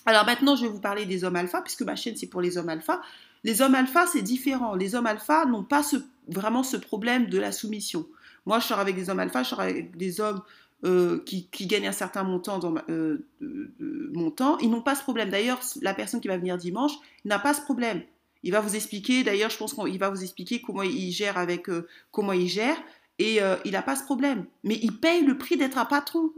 [0.07, 2.59] Alors maintenant, je vais vous parler des hommes alpha, puisque ma chaîne, c'est pour les
[2.59, 3.01] hommes alpha.
[3.43, 4.75] Les hommes alpha, c'est différent.
[4.75, 5.83] Les hommes alpha n'ont pas
[6.29, 8.07] vraiment ce problème de la soumission.
[8.47, 10.43] Moi, je sors avec des hommes alpha, je sors avec des hommes
[10.85, 13.27] euh, qui, gagnent un certain montant, dans euh.
[13.41, 15.31] Ils n'ont pas ce problème.
[15.31, 16.93] D'ailleurs, la personne qui va venir dimanche
[17.25, 18.03] n'a pas ce problème.
[18.43, 21.71] Il va vous expliquer, d'ailleurs, je pense qu'il va vous expliquer comment il gère avec,
[21.71, 22.77] euh, comment il gère,
[23.19, 24.45] et il n'a pas ce problème.
[24.65, 26.33] Mais il paye le prix d'être un patron.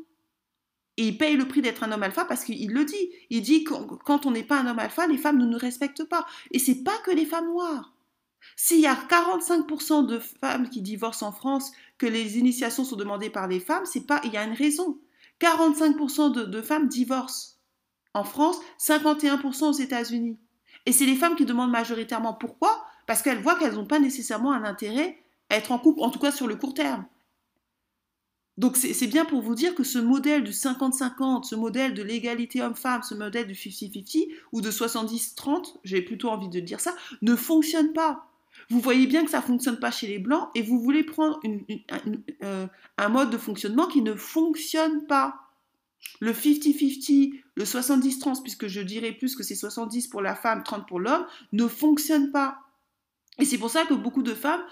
[0.96, 3.10] Et il paye le prix d'être un homme alpha parce qu'il le dit.
[3.30, 6.04] Il dit que quand on n'est pas un homme alpha, les femmes ne nous respectent
[6.04, 6.26] pas.
[6.52, 7.92] Et c'est pas que les femmes noires.
[8.54, 13.30] S'il y a 45% de femmes qui divorcent en France, que les initiations sont demandées
[13.30, 14.98] par les femmes, c'est pas, il y a une raison.
[15.40, 17.56] 45% de, de, femmes divorcent
[18.14, 20.38] en France, 51% aux États-Unis.
[20.86, 22.86] Et c'est les femmes qui demandent majoritairement pourquoi?
[23.06, 25.18] Parce qu'elles voient qu'elles n'ont pas nécessairement un intérêt
[25.50, 27.04] à être en couple, en tout cas sur le court terme.
[28.58, 32.62] Donc c'est bien pour vous dire que ce modèle du 50-50, ce modèle de l'égalité
[32.62, 37.36] homme-femme, ce modèle du 50-50 ou de 70-30, j'ai plutôt envie de dire ça, ne
[37.36, 38.30] fonctionne pas.
[38.70, 41.38] Vous voyez bien que ça ne fonctionne pas chez les blancs et vous voulez prendre
[42.42, 42.66] euh,
[42.96, 45.42] un mode de fonctionnement qui ne fonctionne pas.
[46.20, 50.88] Le 50-50, le 70-30, puisque je dirais plus que c'est 70 pour la femme, 30
[50.88, 52.60] pour l'homme, ne fonctionne pas.
[53.38, 54.62] Et c'est pour ça que beaucoup de femmes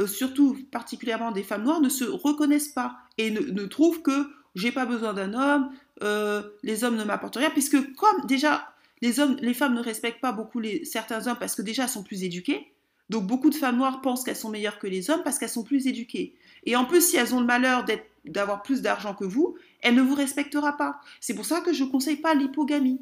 [0.00, 4.72] euh, surtout particulièrement des femmes noires, ne se reconnaissent pas et ne, trouvent que j'ai
[4.72, 5.70] pas besoin d'un homme,
[6.02, 10.20] euh, les hommes ne m'apportent rien, puisque comme déjà les hommes, les femmes ne respectent
[10.20, 12.72] pas beaucoup les, certains hommes parce que déjà elles sont plus éduquées.
[13.10, 15.62] Donc beaucoup de femmes noires pensent qu'elles sont meilleures que les hommes parce qu'elles sont
[15.62, 16.34] plus éduquées.
[16.64, 17.84] Et en plus, si elles ont le malheur
[18.24, 21.00] d'avoir plus d'argent que vous, elles ne vous respectera pas.
[21.20, 23.00] C'est pour ça que je ne conseille pas l'hypogamie.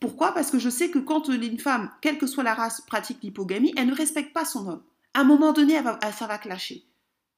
[0.00, 0.32] Pourquoi?
[0.32, 3.74] Parce que je sais que quand une femme, quelle que soit la race, pratique l'hypogamie,
[3.76, 4.82] elle ne respecte pas son homme
[5.14, 5.80] à un moment donné,
[6.12, 6.84] ça va clasher.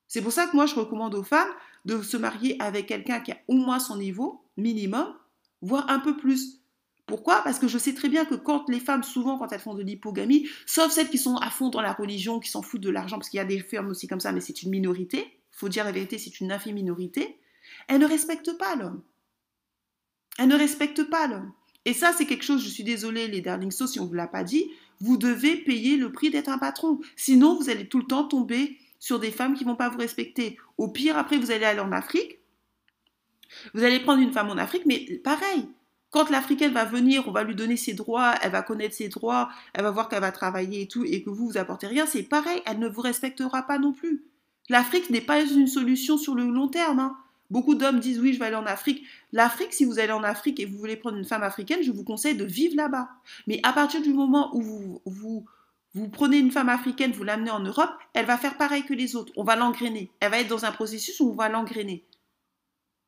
[0.09, 1.51] C'est pour ça que moi, je recommande aux femmes
[1.85, 5.15] de se marier avec quelqu'un qui a au moins son niveau, minimum,
[5.62, 6.61] voire un peu plus.
[7.07, 7.43] Pourquoi?
[7.43, 9.83] Parce que je sais très bien que quand les femmes, souvent, quand elles font de
[9.83, 13.17] l'hypogamie, sauf celles qui sont à fond dans la religion, qui s'en foutent de l'argent,
[13.17, 15.85] parce qu'il y a des femmes aussi comme ça, mais c'est une minorité, faut dire
[15.85, 17.39] la vérité, c'est une infime minorité,
[17.89, 19.03] elles ne respectent pas l'homme.
[20.39, 21.53] Elles ne respectent pas l'homme.
[21.85, 24.27] Et ça, c'est quelque chose, je suis désolée, les darling si on ne vous l'a
[24.27, 24.69] pas dit,
[25.00, 27.00] vous devez payer le prix d'être un patron.
[27.16, 30.59] Sinon, vous allez tout le temps tomber sur des femmes qui vont pas vous respecter.
[30.78, 32.38] Au pire, après, vous allez aller en Afrique.
[33.74, 35.68] Vous allez prendre une femme en Afrique, mais pareil.
[36.11, 39.50] Quand l'Africaine va venir, on va lui donner ses droits, elle va connaître ses droits,
[39.74, 42.22] elle va voir qu'elle va travailler et tout, et que vous, vous apportez rien, c'est
[42.22, 44.24] pareil, elle ne vous respectera pas non plus.
[44.68, 47.00] L'Afrique n'est pas une solution sur le long terme.
[47.00, 47.16] Hein.
[47.50, 49.04] Beaucoup d'hommes disent oui, je vais aller en Afrique.
[49.32, 52.04] L'Afrique, si vous allez en Afrique et vous voulez prendre une femme africaine, je vous
[52.04, 53.09] conseille de vivre là-bas.
[53.46, 55.46] Mais à partir du moment où vous, vous,
[55.94, 59.16] vous prenez une femme africaine, vous l'amenez en Europe, elle va faire pareil que les
[59.16, 59.32] autres.
[59.37, 60.11] On va l'engrainer.
[60.20, 62.04] Elle va être dans un processus où on va l'engrainer.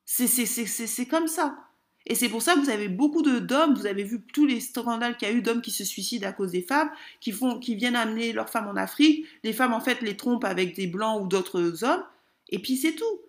[0.04, 1.58] C'est comme ça.
[2.06, 5.18] Et c'est pour ça que vous avez beaucoup d'hommes, vous avez vu tous les scandales
[5.18, 7.74] qu'il y a eu d'hommes qui se suicident à cause des femmes, qui, font, qui
[7.74, 9.26] viennent amener leurs femmes en Afrique.
[9.44, 12.02] Les femmes, en fait, les trompent avec des blancs ou d'autres hommes.
[12.48, 13.20] Et puis c'est tout.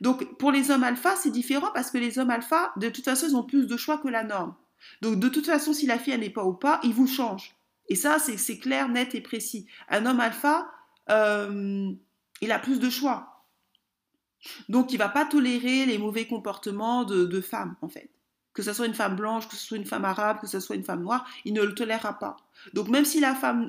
[0.00, 3.26] Donc pour les hommes alpha, c'est différent parce que les hommes alpha, de toute façon,
[3.28, 4.54] ils ont plus de choix que la norme.
[5.02, 7.54] Donc de toute façon, si la fille n'est pas au pas, ils vous changent.
[7.88, 9.66] Et ça, c'est clair, net et précis.
[9.88, 10.70] Un homme alpha,
[11.10, 11.90] euh,
[12.40, 13.46] il a plus de choix.
[14.68, 18.10] Donc, il va pas tolérer les mauvais comportements de, femmes, en fait.
[18.58, 20.74] Que ce soit une femme blanche, que ce soit une femme arabe, que ce soit
[20.74, 22.38] une femme noire, il ne le tolérera pas.
[22.72, 23.22] Donc, même si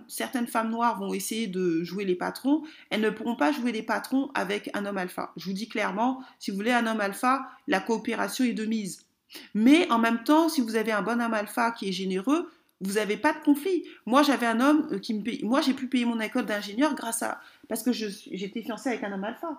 [0.07, 3.83] certaines femmes noires vont essayer de jouer les patrons, elles ne pourront pas jouer les
[3.83, 5.31] patrons avec un homme alpha.
[5.37, 9.05] Je vous dis clairement, si vous voulez un homme alpha, la coopération est de mise.
[9.53, 12.49] Mais en même temps, si vous avez un bon homme alpha qui est généreux,
[12.81, 13.83] vous n'avez pas de conflit.
[14.07, 15.43] Moi, j'avais un homme euh, qui me paye.
[15.43, 17.39] Moi, j'ai pu payer mon école d'ingénieur grâce à.
[17.67, 19.49] Parce que j'étais fiancée avec un homme alpha.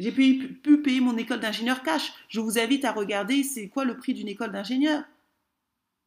[0.00, 2.12] J'ai pu, payer mon école d'ingénieur cash.
[2.28, 5.04] Je vous invite à regarder c'est quoi le prix d'une école d'ingénieur.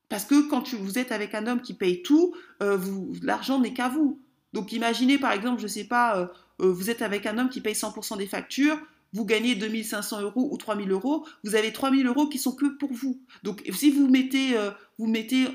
[0.09, 2.77] Parce que quand vous êtes avec un homme qui paye tout, euh,
[3.21, 4.19] l'argent n'est qu'à vous.
[4.51, 6.27] Donc imaginez par exemple, je ne sais pas, euh,
[6.59, 8.77] vous êtes avec un homme qui paye 100% des factures,
[9.13, 12.91] vous gagnez 2500 euros ou 3000 euros, vous avez 3000 euros qui sont que pour
[12.93, 13.21] vous.
[13.43, 14.55] Donc si vous mettez,
[14.97, 15.47] vous mettez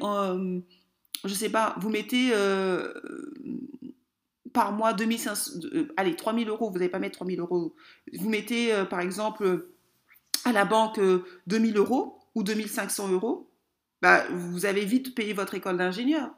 [1.24, 2.92] je sais pas, vous mettez euh,
[4.52, 7.74] par mois 2500, euh, allez, 3000 euros, vous n'allez pas mettre 3000 euros,
[8.14, 9.68] vous mettez euh, par exemple
[10.44, 11.00] à la banque
[11.46, 13.50] 2000 euros ou 2500 euros,
[14.02, 16.30] bah, vous avez vite payé votre école d'ingénieur.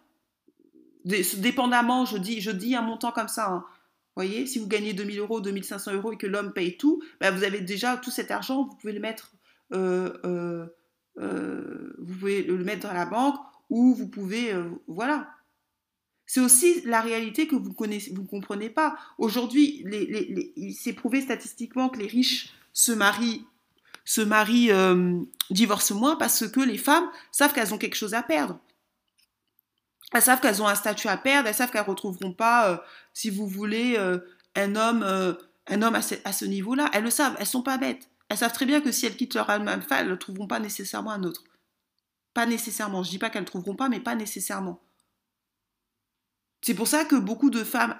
[1.04, 3.50] Dépendamment, je dis, je un montant comme ça.
[3.50, 3.64] Hein.
[4.16, 7.44] Voyez, si vous gagnez 2000 euros, 2500 euros et que l'homme paye tout, bah, vous
[7.44, 9.32] avez déjà tout cet argent, vous pouvez le mettre,
[9.70, 9.78] vous
[11.16, 13.36] pouvez le mettre dans la banque
[13.70, 15.28] ou vous pouvez, euh, voilà.
[16.32, 18.96] C'est aussi la réalité que vous vous comprenez pas.
[19.18, 19.84] Aujourd'hui,
[20.56, 23.44] il s'est prouvé statistiquement que les riches se marient,
[24.04, 28.60] se euh, divorcent moins parce que les femmes savent qu'elles ont quelque chose à perdre.
[30.12, 32.76] Elles savent qu'elles ont un statut à perdre, elles savent qu'elles retrouveront pas, euh,
[33.12, 33.98] si vous voulez,
[34.54, 35.02] un homme,
[35.66, 36.90] un homme à ce, niveau-là.
[36.92, 38.08] Elles le savent, elles sont pas bêtes.
[38.28, 41.10] Elles savent très bien que si elles quittent leur âme elles ne trouveront pas nécessairement
[41.10, 41.42] un autre.
[42.34, 43.02] Pas nécessairement.
[43.02, 44.80] Je dis pas qu'elles ne trouveront pas, mais pas nécessairement.
[46.62, 47.94] C'est pour ça que beaucoup de femmes,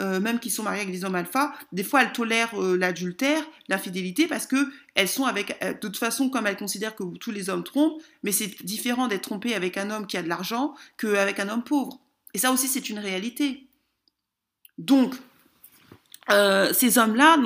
[0.00, 3.44] euh, même qui sont mariées avec des hommes alpha, des fois elles tolèrent euh, l'adultère,
[3.68, 4.56] l'infidélité, parce que
[4.94, 8.02] elles sont avec, euh, de toute façon, comme elles considèrent que tous les hommes trompent,
[8.22, 11.64] mais c'est différent d'être trompée avec un homme qui a de l'argent qu'avec un homme
[11.64, 12.00] pauvre.
[12.32, 13.66] Et ça aussi, c'est une réalité.
[14.78, 15.14] Donc,
[16.72, 17.36] ces hommes-là,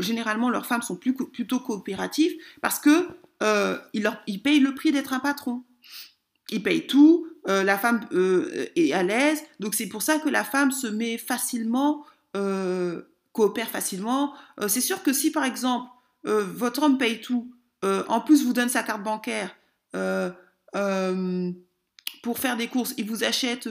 [0.00, 3.08] généralement, leurs femmes sont plutôt coopératives parce que
[3.42, 5.64] euh, il, leur, payent le prix d'être un patron.
[6.50, 10.28] Ils payent tout, euh, la femme euh, est à l'aise, donc c'est pour ça que
[10.28, 12.04] la femme se met facilement,
[13.32, 14.34] coopère facilement.
[14.68, 15.90] c'est sûr que si par exemple
[16.24, 17.50] votre homme paye tout,
[17.82, 19.56] en plus vous donne sa carte bancaire
[22.22, 23.68] pour faire des courses, il vous achète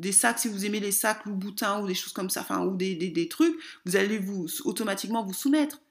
[0.00, 2.64] des sacs, si vous aimez les sacs ou boutins ou des choses comme ça, enfin,
[2.64, 3.54] ou des, des, trucs,
[3.84, 5.82] vous allez vous automatiquement vous soumettre.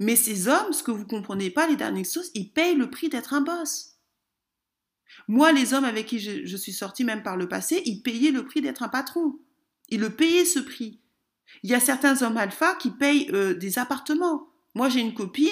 [0.00, 3.10] Mais ces hommes, ce que vous comprenez pas, les dernières choses, ils payent le prix
[3.10, 3.91] d'être un boss.
[5.28, 8.44] Moi, les hommes avec qui je, suis sortie, même par le passé, ils payaient le
[8.44, 9.38] prix d'être un patron.
[9.88, 11.00] Ils le payaient ce prix.
[11.62, 14.48] Il y a certains hommes alpha qui payent euh, des appartements.
[14.74, 15.48] Moi, j'ai une copine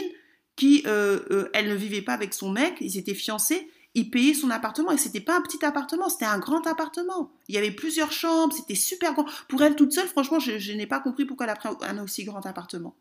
[0.56, 4.34] qui, euh, euh, elle ne vivait pas avec son mec, ils étaient fiancés, ils payaient
[4.34, 7.32] son appartement et c'était pas un petit appartement, c'était un grand appartement.
[7.48, 9.26] Il y avait plusieurs chambres, c'était super grand.
[9.48, 12.24] Pour elle toute seule, franchement, je, n'ai pas compris pourquoi elle a pris un aussi
[12.24, 12.94] grand appartement.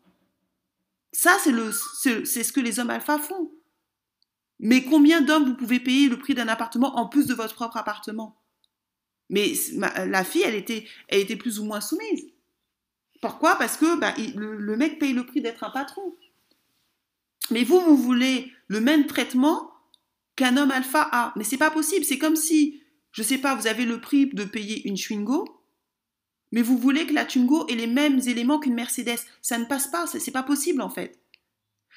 [1.12, 3.50] Ça, c'est, ce que les hommes alpha font.
[4.60, 7.76] Mais combien d'hommes vous pouvez payer le prix d'un appartement en plus de votre propre
[7.76, 8.36] appartement?
[9.28, 9.52] Mais
[10.06, 12.26] la fille, elle était, elle était plus ou moins soumise.
[13.20, 13.56] Pourquoi?
[13.56, 16.14] Parce que bah, le, mec paye le prix d'être un patron.
[17.50, 19.72] Mais vous, vous voulez le même traitement
[20.36, 21.32] qu'un homme alpha a.
[21.36, 22.04] Mais c'est pas possible.
[22.04, 25.60] C'est comme si, je sais pas, vous avez le prix de payer une Schwingo
[26.52, 29.20] mais vous voulez que la Twingo ait les mêmes éléments qu'une Mercedes.
[29.42, 31.20] Ça ne passe pas, c'est pas possible en fait.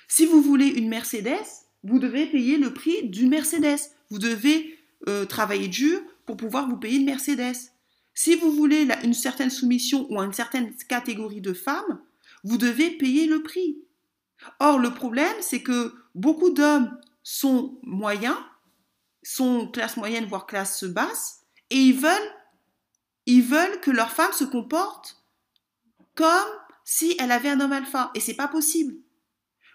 [0.08, 1.46] Si vous voulez une Mercedes,
[1.84, 3.80] vous devez payer le prix d'une Mercedes.
[4.10, 7.58] Vous devez euh, travailler dur pour pouvoir vous payer une Mercedes.
[8.14, 12.00] Si vous voulez une certaine soumission ou une certaine catégorie de femmes,
[12.44, 13.78] vous devez payer le prix.
[14.60, 18.38] Or, le problème, c'est que beaucoup d'hommes sont moyens,
[19.24, 22.32] sont classe moyenne, voire classe basse, et ils veulent
[23.26, 25.24] ils veulent que leur femme se comporte
[26.16, 26.30] comme
[26.84, 28.12] si elle avait un homme alpha.
[28.16, 28.96] Et c'est pas possible.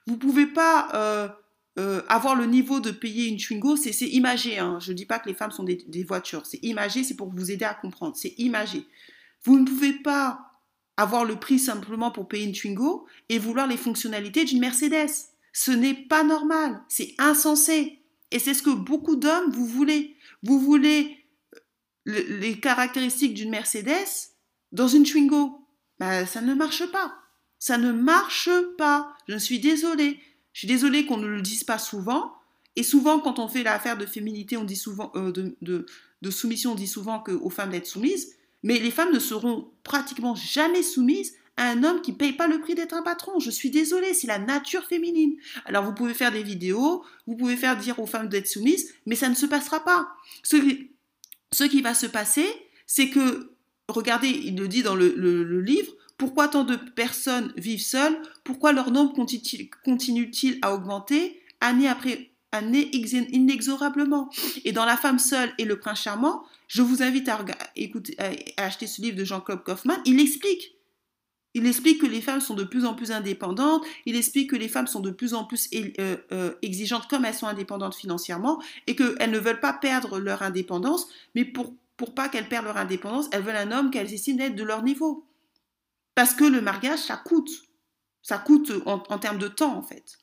[0.06, 1.28] Vous pouvez pas euh,
[1.78, 4.58] euh, avoir le niveau de payer une Twingo, c'est imagé.
[4.58, 4.78] Hein.
[4.80, 6.44] Je ne dis pas que les femmes sont des, voitures.
[6.44, 8.16] C'est imagé, c'est pour vous aider à comprendre.
[8.16, 8.84] C'est imagé.
[9.44, 10.40] Vous ne pouvez pas
[10.96, 15.10] avoir le prix simplement pour payer une Twingo et vouloir les fonctionnalités d'une Mercedes.
[15.52, 16.82] Ce n'est pas normal.
[16.88, 18.02] C'est insensé.
[18.32, 20.16] Et c'est ce que beaucoup d'hommes vous voulez.
[20.42, 21.16] Vous voulez
[22.06, 24.32] les caractéristiques d'une Mercedes
[24.72, 25.60] dans une Twingo.
[26.00, 27.14] Bah, ça ne marche pas.
[27.60, 29.14] Ça ne marche pas.
[29.28, 30.18] Je suis désolée.
[30.58, 32.34] Je suis désolée qu'on ne le dise pas souvent,
[32.74, 36.74] Et souvent, quand on fait l'affaire de féminité, on dit souvent, euh, de, soumission, on
[36.74, 38.34] dit souvent aux femmes d'être soumises.
[38.64, 42.48] Mais les femmes ne seront pratiquement jamais soumises à un homme qui ne paye pas
[42.48, 43.38] le prix d'être un patron.
[43.38, 45.36] Je suis désolée, c'est la nature féminine.
[45.64, 49.14] Alors vous pouvez faire des vidéos, vous pouvez faire dire aux femmes d'être soumises, mais
[49.14, 50.08] ça ne se passera pas.
[50.42, 52.48] Ce qui va se passer,
[52.84, 53.52] c'est que,
[53.86, 58.20] regardez, il le dit dans le, livre, pourquoi tant de personnes vivent seules?
[58.42, 59.14] Pourquoi leur nombre
[59.84, 64.28] continue-t-il à augmenter année après année inexorablement?
[64.64, 67.38] Et dans La femme seule et le prince charmant, je vous invite à,
[67.76, 68.16] écouter,
[68.56, 70.74] acheter ce livre de Jean-Claude Kaufmann, il explique.
[71.54, 74.68] Il explique que les femmes sont de plus en plus indépendantes, il explique que les
[74.68, 78.94] femmes sont de plus en plus euh, euh, exigeantes comme elles sont indépendantes financièrement et
[78.94, 83.28] qu'elles ne veulent pas perdre leur indépendance, mais pour, pour pas qu'elles perdent leur indépendance,
[83.32, 85.27] elles veulent un homme qu'elles estiment être de leur niveau.
[86.18, 87.48] Parce que le mariage, ça coûte.
[88.22, 90.18] Ça coûte en, termes de temps, en fait.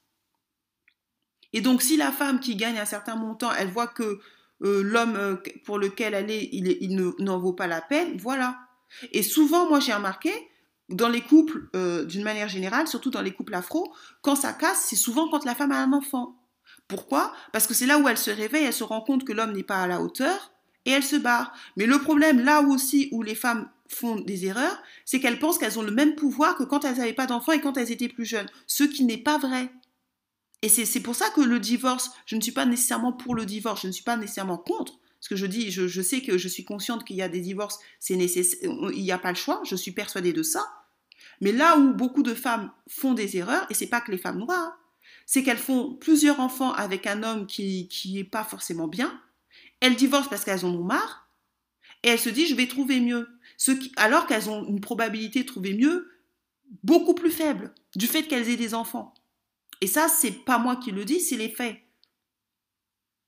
[1.53, 4.19] Et donc, si la femme qui gagne un certain montant, elle voit que
[4.61, 8.59] euh, l'homme pour lequel elle est, il, il n'en vaut pas la peine, voilà.
[9.13, 10.33] Et souvent, moi, j'ai remarqué,
[10.89, 14.87] dans les couples, euh, d'une manière générale, surtout dans les couples afro, quand ça casse,
[14.89, 16.35] c'est souvent quand la femme a un enfant.
[16.89, 17.33] Pourquoi?
[17.53, 19.63] Parce que c'est là où elle se réveille, elle se rend compte que l'homme n'est
[19.63, 20.51] pas à la hauteur
[20.83, 21.53] et elle se barre.
[21.77, 25.79] Mais le problème, là aussi où les femmes font des erreurs, c'est qu'elles pensent qu'elles
[25.79, 28.25] ont le même pouvoir que quand elles n'avaient pas d'enfants et quand elles étaient plus
[28.25, 28.49] jeunes.
[28.67, 29.69] Ce qui n'est pas vrai.
[30.61, 33.83] Et c'est pour ça que le divorce, je ne suis pas nécessairement pour le divorce,
[33.83, 34.99] je ne suis pas nécessairement contre.
[35.19, 37.39] Parce que je dis, je, je sais que je suis consciente qu'il y a des
[37.39, 40.65] divorces, c'est nécessaire, il n'y a pas le choix, je suis persuadée de ça.
[41.41, 44.39] Mais là où beaucoup de femmes font des erreurs, et c'est pas que les femmes
[44.39, 44.77] noires,
[45.25, 49.19] c'est qu'elles font plusieurs enfants avec un homme qui qui est pas forcément bien.
[49.79, 51.29] Elles divorcent parce qu'elles en ont marre,
[52.03, 53.27] et elles se disent je vais trouver mieux.
[53.95, 56.11] Alors qu'elles ont une probabilité de trouver mieux
[56.83, 59.13] beaucoup plus faible du fait qu'elles aient des enfants.
[59.81, 61.77] Et ça, c'est pas moi qui le dis, c'est les faits.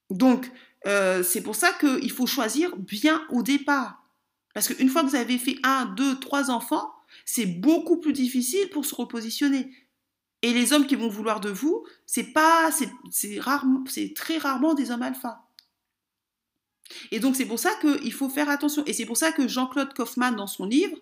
[0.09, 0.49] Donc,
[0.86, 4.03] euh, c'est pour ça qu'il faut choisir bien au départ.
[4.53, 6.91] Parce qu'une fois que vous avez fait un, deux, trois enfants,
[7.25, 9.71] c'est beaucoup plus difficile pour se repositionner.
[10.41, 12.71] Et les hommes qui vont vouloir de vous, c'est pas,
[13.11, 15.47] c'est rarement, c'est très rarement des hommes alpha.
[17.12, 18.84] Et donc c'est pour ça qu'il faut faire attention.
[18.86, 20.98] Et c'est pour ça que Jean-Claude Kaufmann, dans son livre,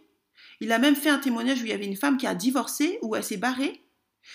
[0.62, 3.00] il a même fait un témoignage où il y avait une femme qui a divorcé,
[3.02, 3.82] où elle s'est barrée,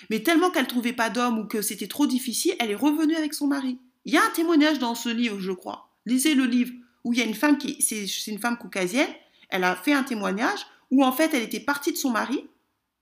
[0.09, 3.35] mais tellement qu'elle trouvait pas d'homme ou que c'était trop difficile, elle est revenue avec
[3.35, 3.79] son mari.
[4.05, 5.91] Il y a un témoignage dans ce livre, je crois.
[6.07, 6.73] Lisez le livre
[7.05, 9.09] où il y a une femme qui, c'est une femme caucasienne,
[9.49, 12.47] elle a fait un témoignage où en fait elle était partie de son mari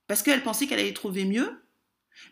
[0.07, 1.51] parce qu'elle pensait qu'elle allait trouver mieux,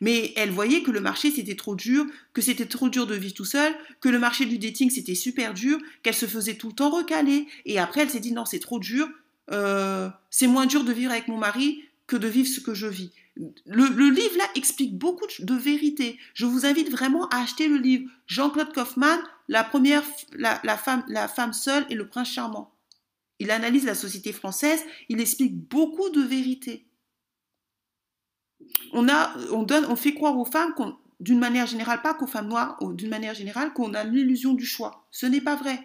[0.01, 3.34] mais elle voyait que le marché c'était trop dur, que c'était trop dur de vivre
[3.34, 6.74] tout seul, que le marché du dating c'était super dur, qu'elle se faisait tout le
[6.74, 9.09] temps recaler, et après elle s'est dit non c'est trop dur,
[9.51, 12.87] euh, c'est moins dur de vivre avec mon mari que de vivre ce que je
[12.87, 13.11] vis.
[13.66, 16.18] Le, livre là explique beaucoup de vérité.
[16.32, 20.03] Je vous invite vraiment à acheter le livre Jean-Claude Kaufmann, la première,
[20.78, 22.72] femme, la femme seule et le prince charmant.
[23.39, 26.87] Il analyse la société française, il explique beaucoup de vérités.
[28.93, 30.74] On, a, on, fait croire aux femmes
[31.20, 35.07] d'une manière générale, pas qu'aux femmes noires, d'une manière générale, qu'on a l'illusion du choix.
[35.11, 35.83] Ce n'est pas vrai.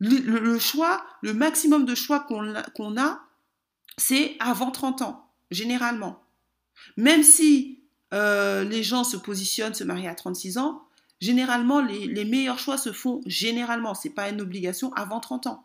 [0.00, 3.20] Le, choix, le maximum de choix qu'on a,
[3.96, 6.22] c'est avant 30 ans, généralement.
[6.96, 7.80] Même si
[8.12, 10.82] euh, les gens se positionnent, se marient à 36 ans,
[11.20, 15.46] généralement, les, les meilleurs choix se font généralement, ce n'est pas une obligation, avant 30
[15.46, 15.64] ans.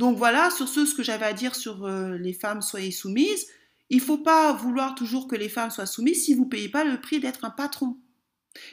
[0.00, 3.46] Donc voilà, sur ce, ce que j'avais à dire sur euh, les femmes, soyez soumises.
[3.90, 6.68] Il ne faut pas vouloir toujours que les femmes soient soumises si vous ne payez
[6.68, 7.98] pas le prix d'être un patron.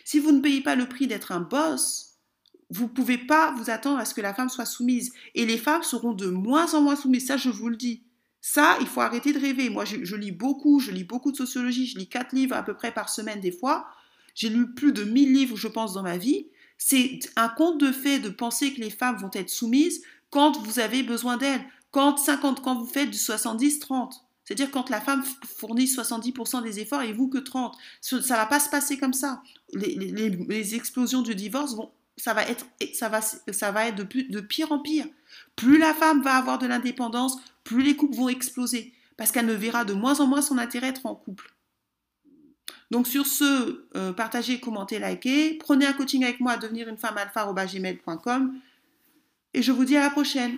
[0.05, 2.17] Si vous ne payez pas le prix d'être un boss,
[2.69, 5.11] vous ne pouvez pas vous attendre à ce que la femme soit soumise.
[5.35, 8.03] Et les femmes seront de moins en moins soumises, ça je vous le dis.
[8.41, 9.69] Ça, il faut arrêter de rêver.
[9.69, 12.75] Moi, je, lis beaucoup, je lis beaucoup de sociologie, je lis quatre livres à peu
[12.75, 13.87] près par semaine des fois.
[14.35, 16.47] J'ai lu plus de 1000 livres, je pense, dans ma vie.
[16.77, 20.79] C'est un conte de fait de penser que les femmes vont être soumises quand vous
[20.79, 24.26] avez besoin d'elle, quand 50, quand vous faites du 70-30.
[24.47, 27.77] C'est-à-dire quand la femme fournit 70% des efforts et vous que 30.
[27.99, 29.43] Ça ne va pas se passer comme ça.
[29.73, 33.11] Les, explosions du divorce vont, ça va être, ça
[33.51, 35.05] ça va être de pire en pire.
[35.57, 38.93] Plus la femme va avoir de l'indépendance, plus les couples vont exploser.
[39.17, 41.53] Parce qu'elle ne verra de moins en moins son intérêt être en couple.
[42.89, 45.55] Donc sur ce, euh, partagez, commentez, likez.
[45.55, 47.53] Prenez un coaching avec moi à devenir une femme alpha
[49.53, 50.57] et je vous dis à la prochaine.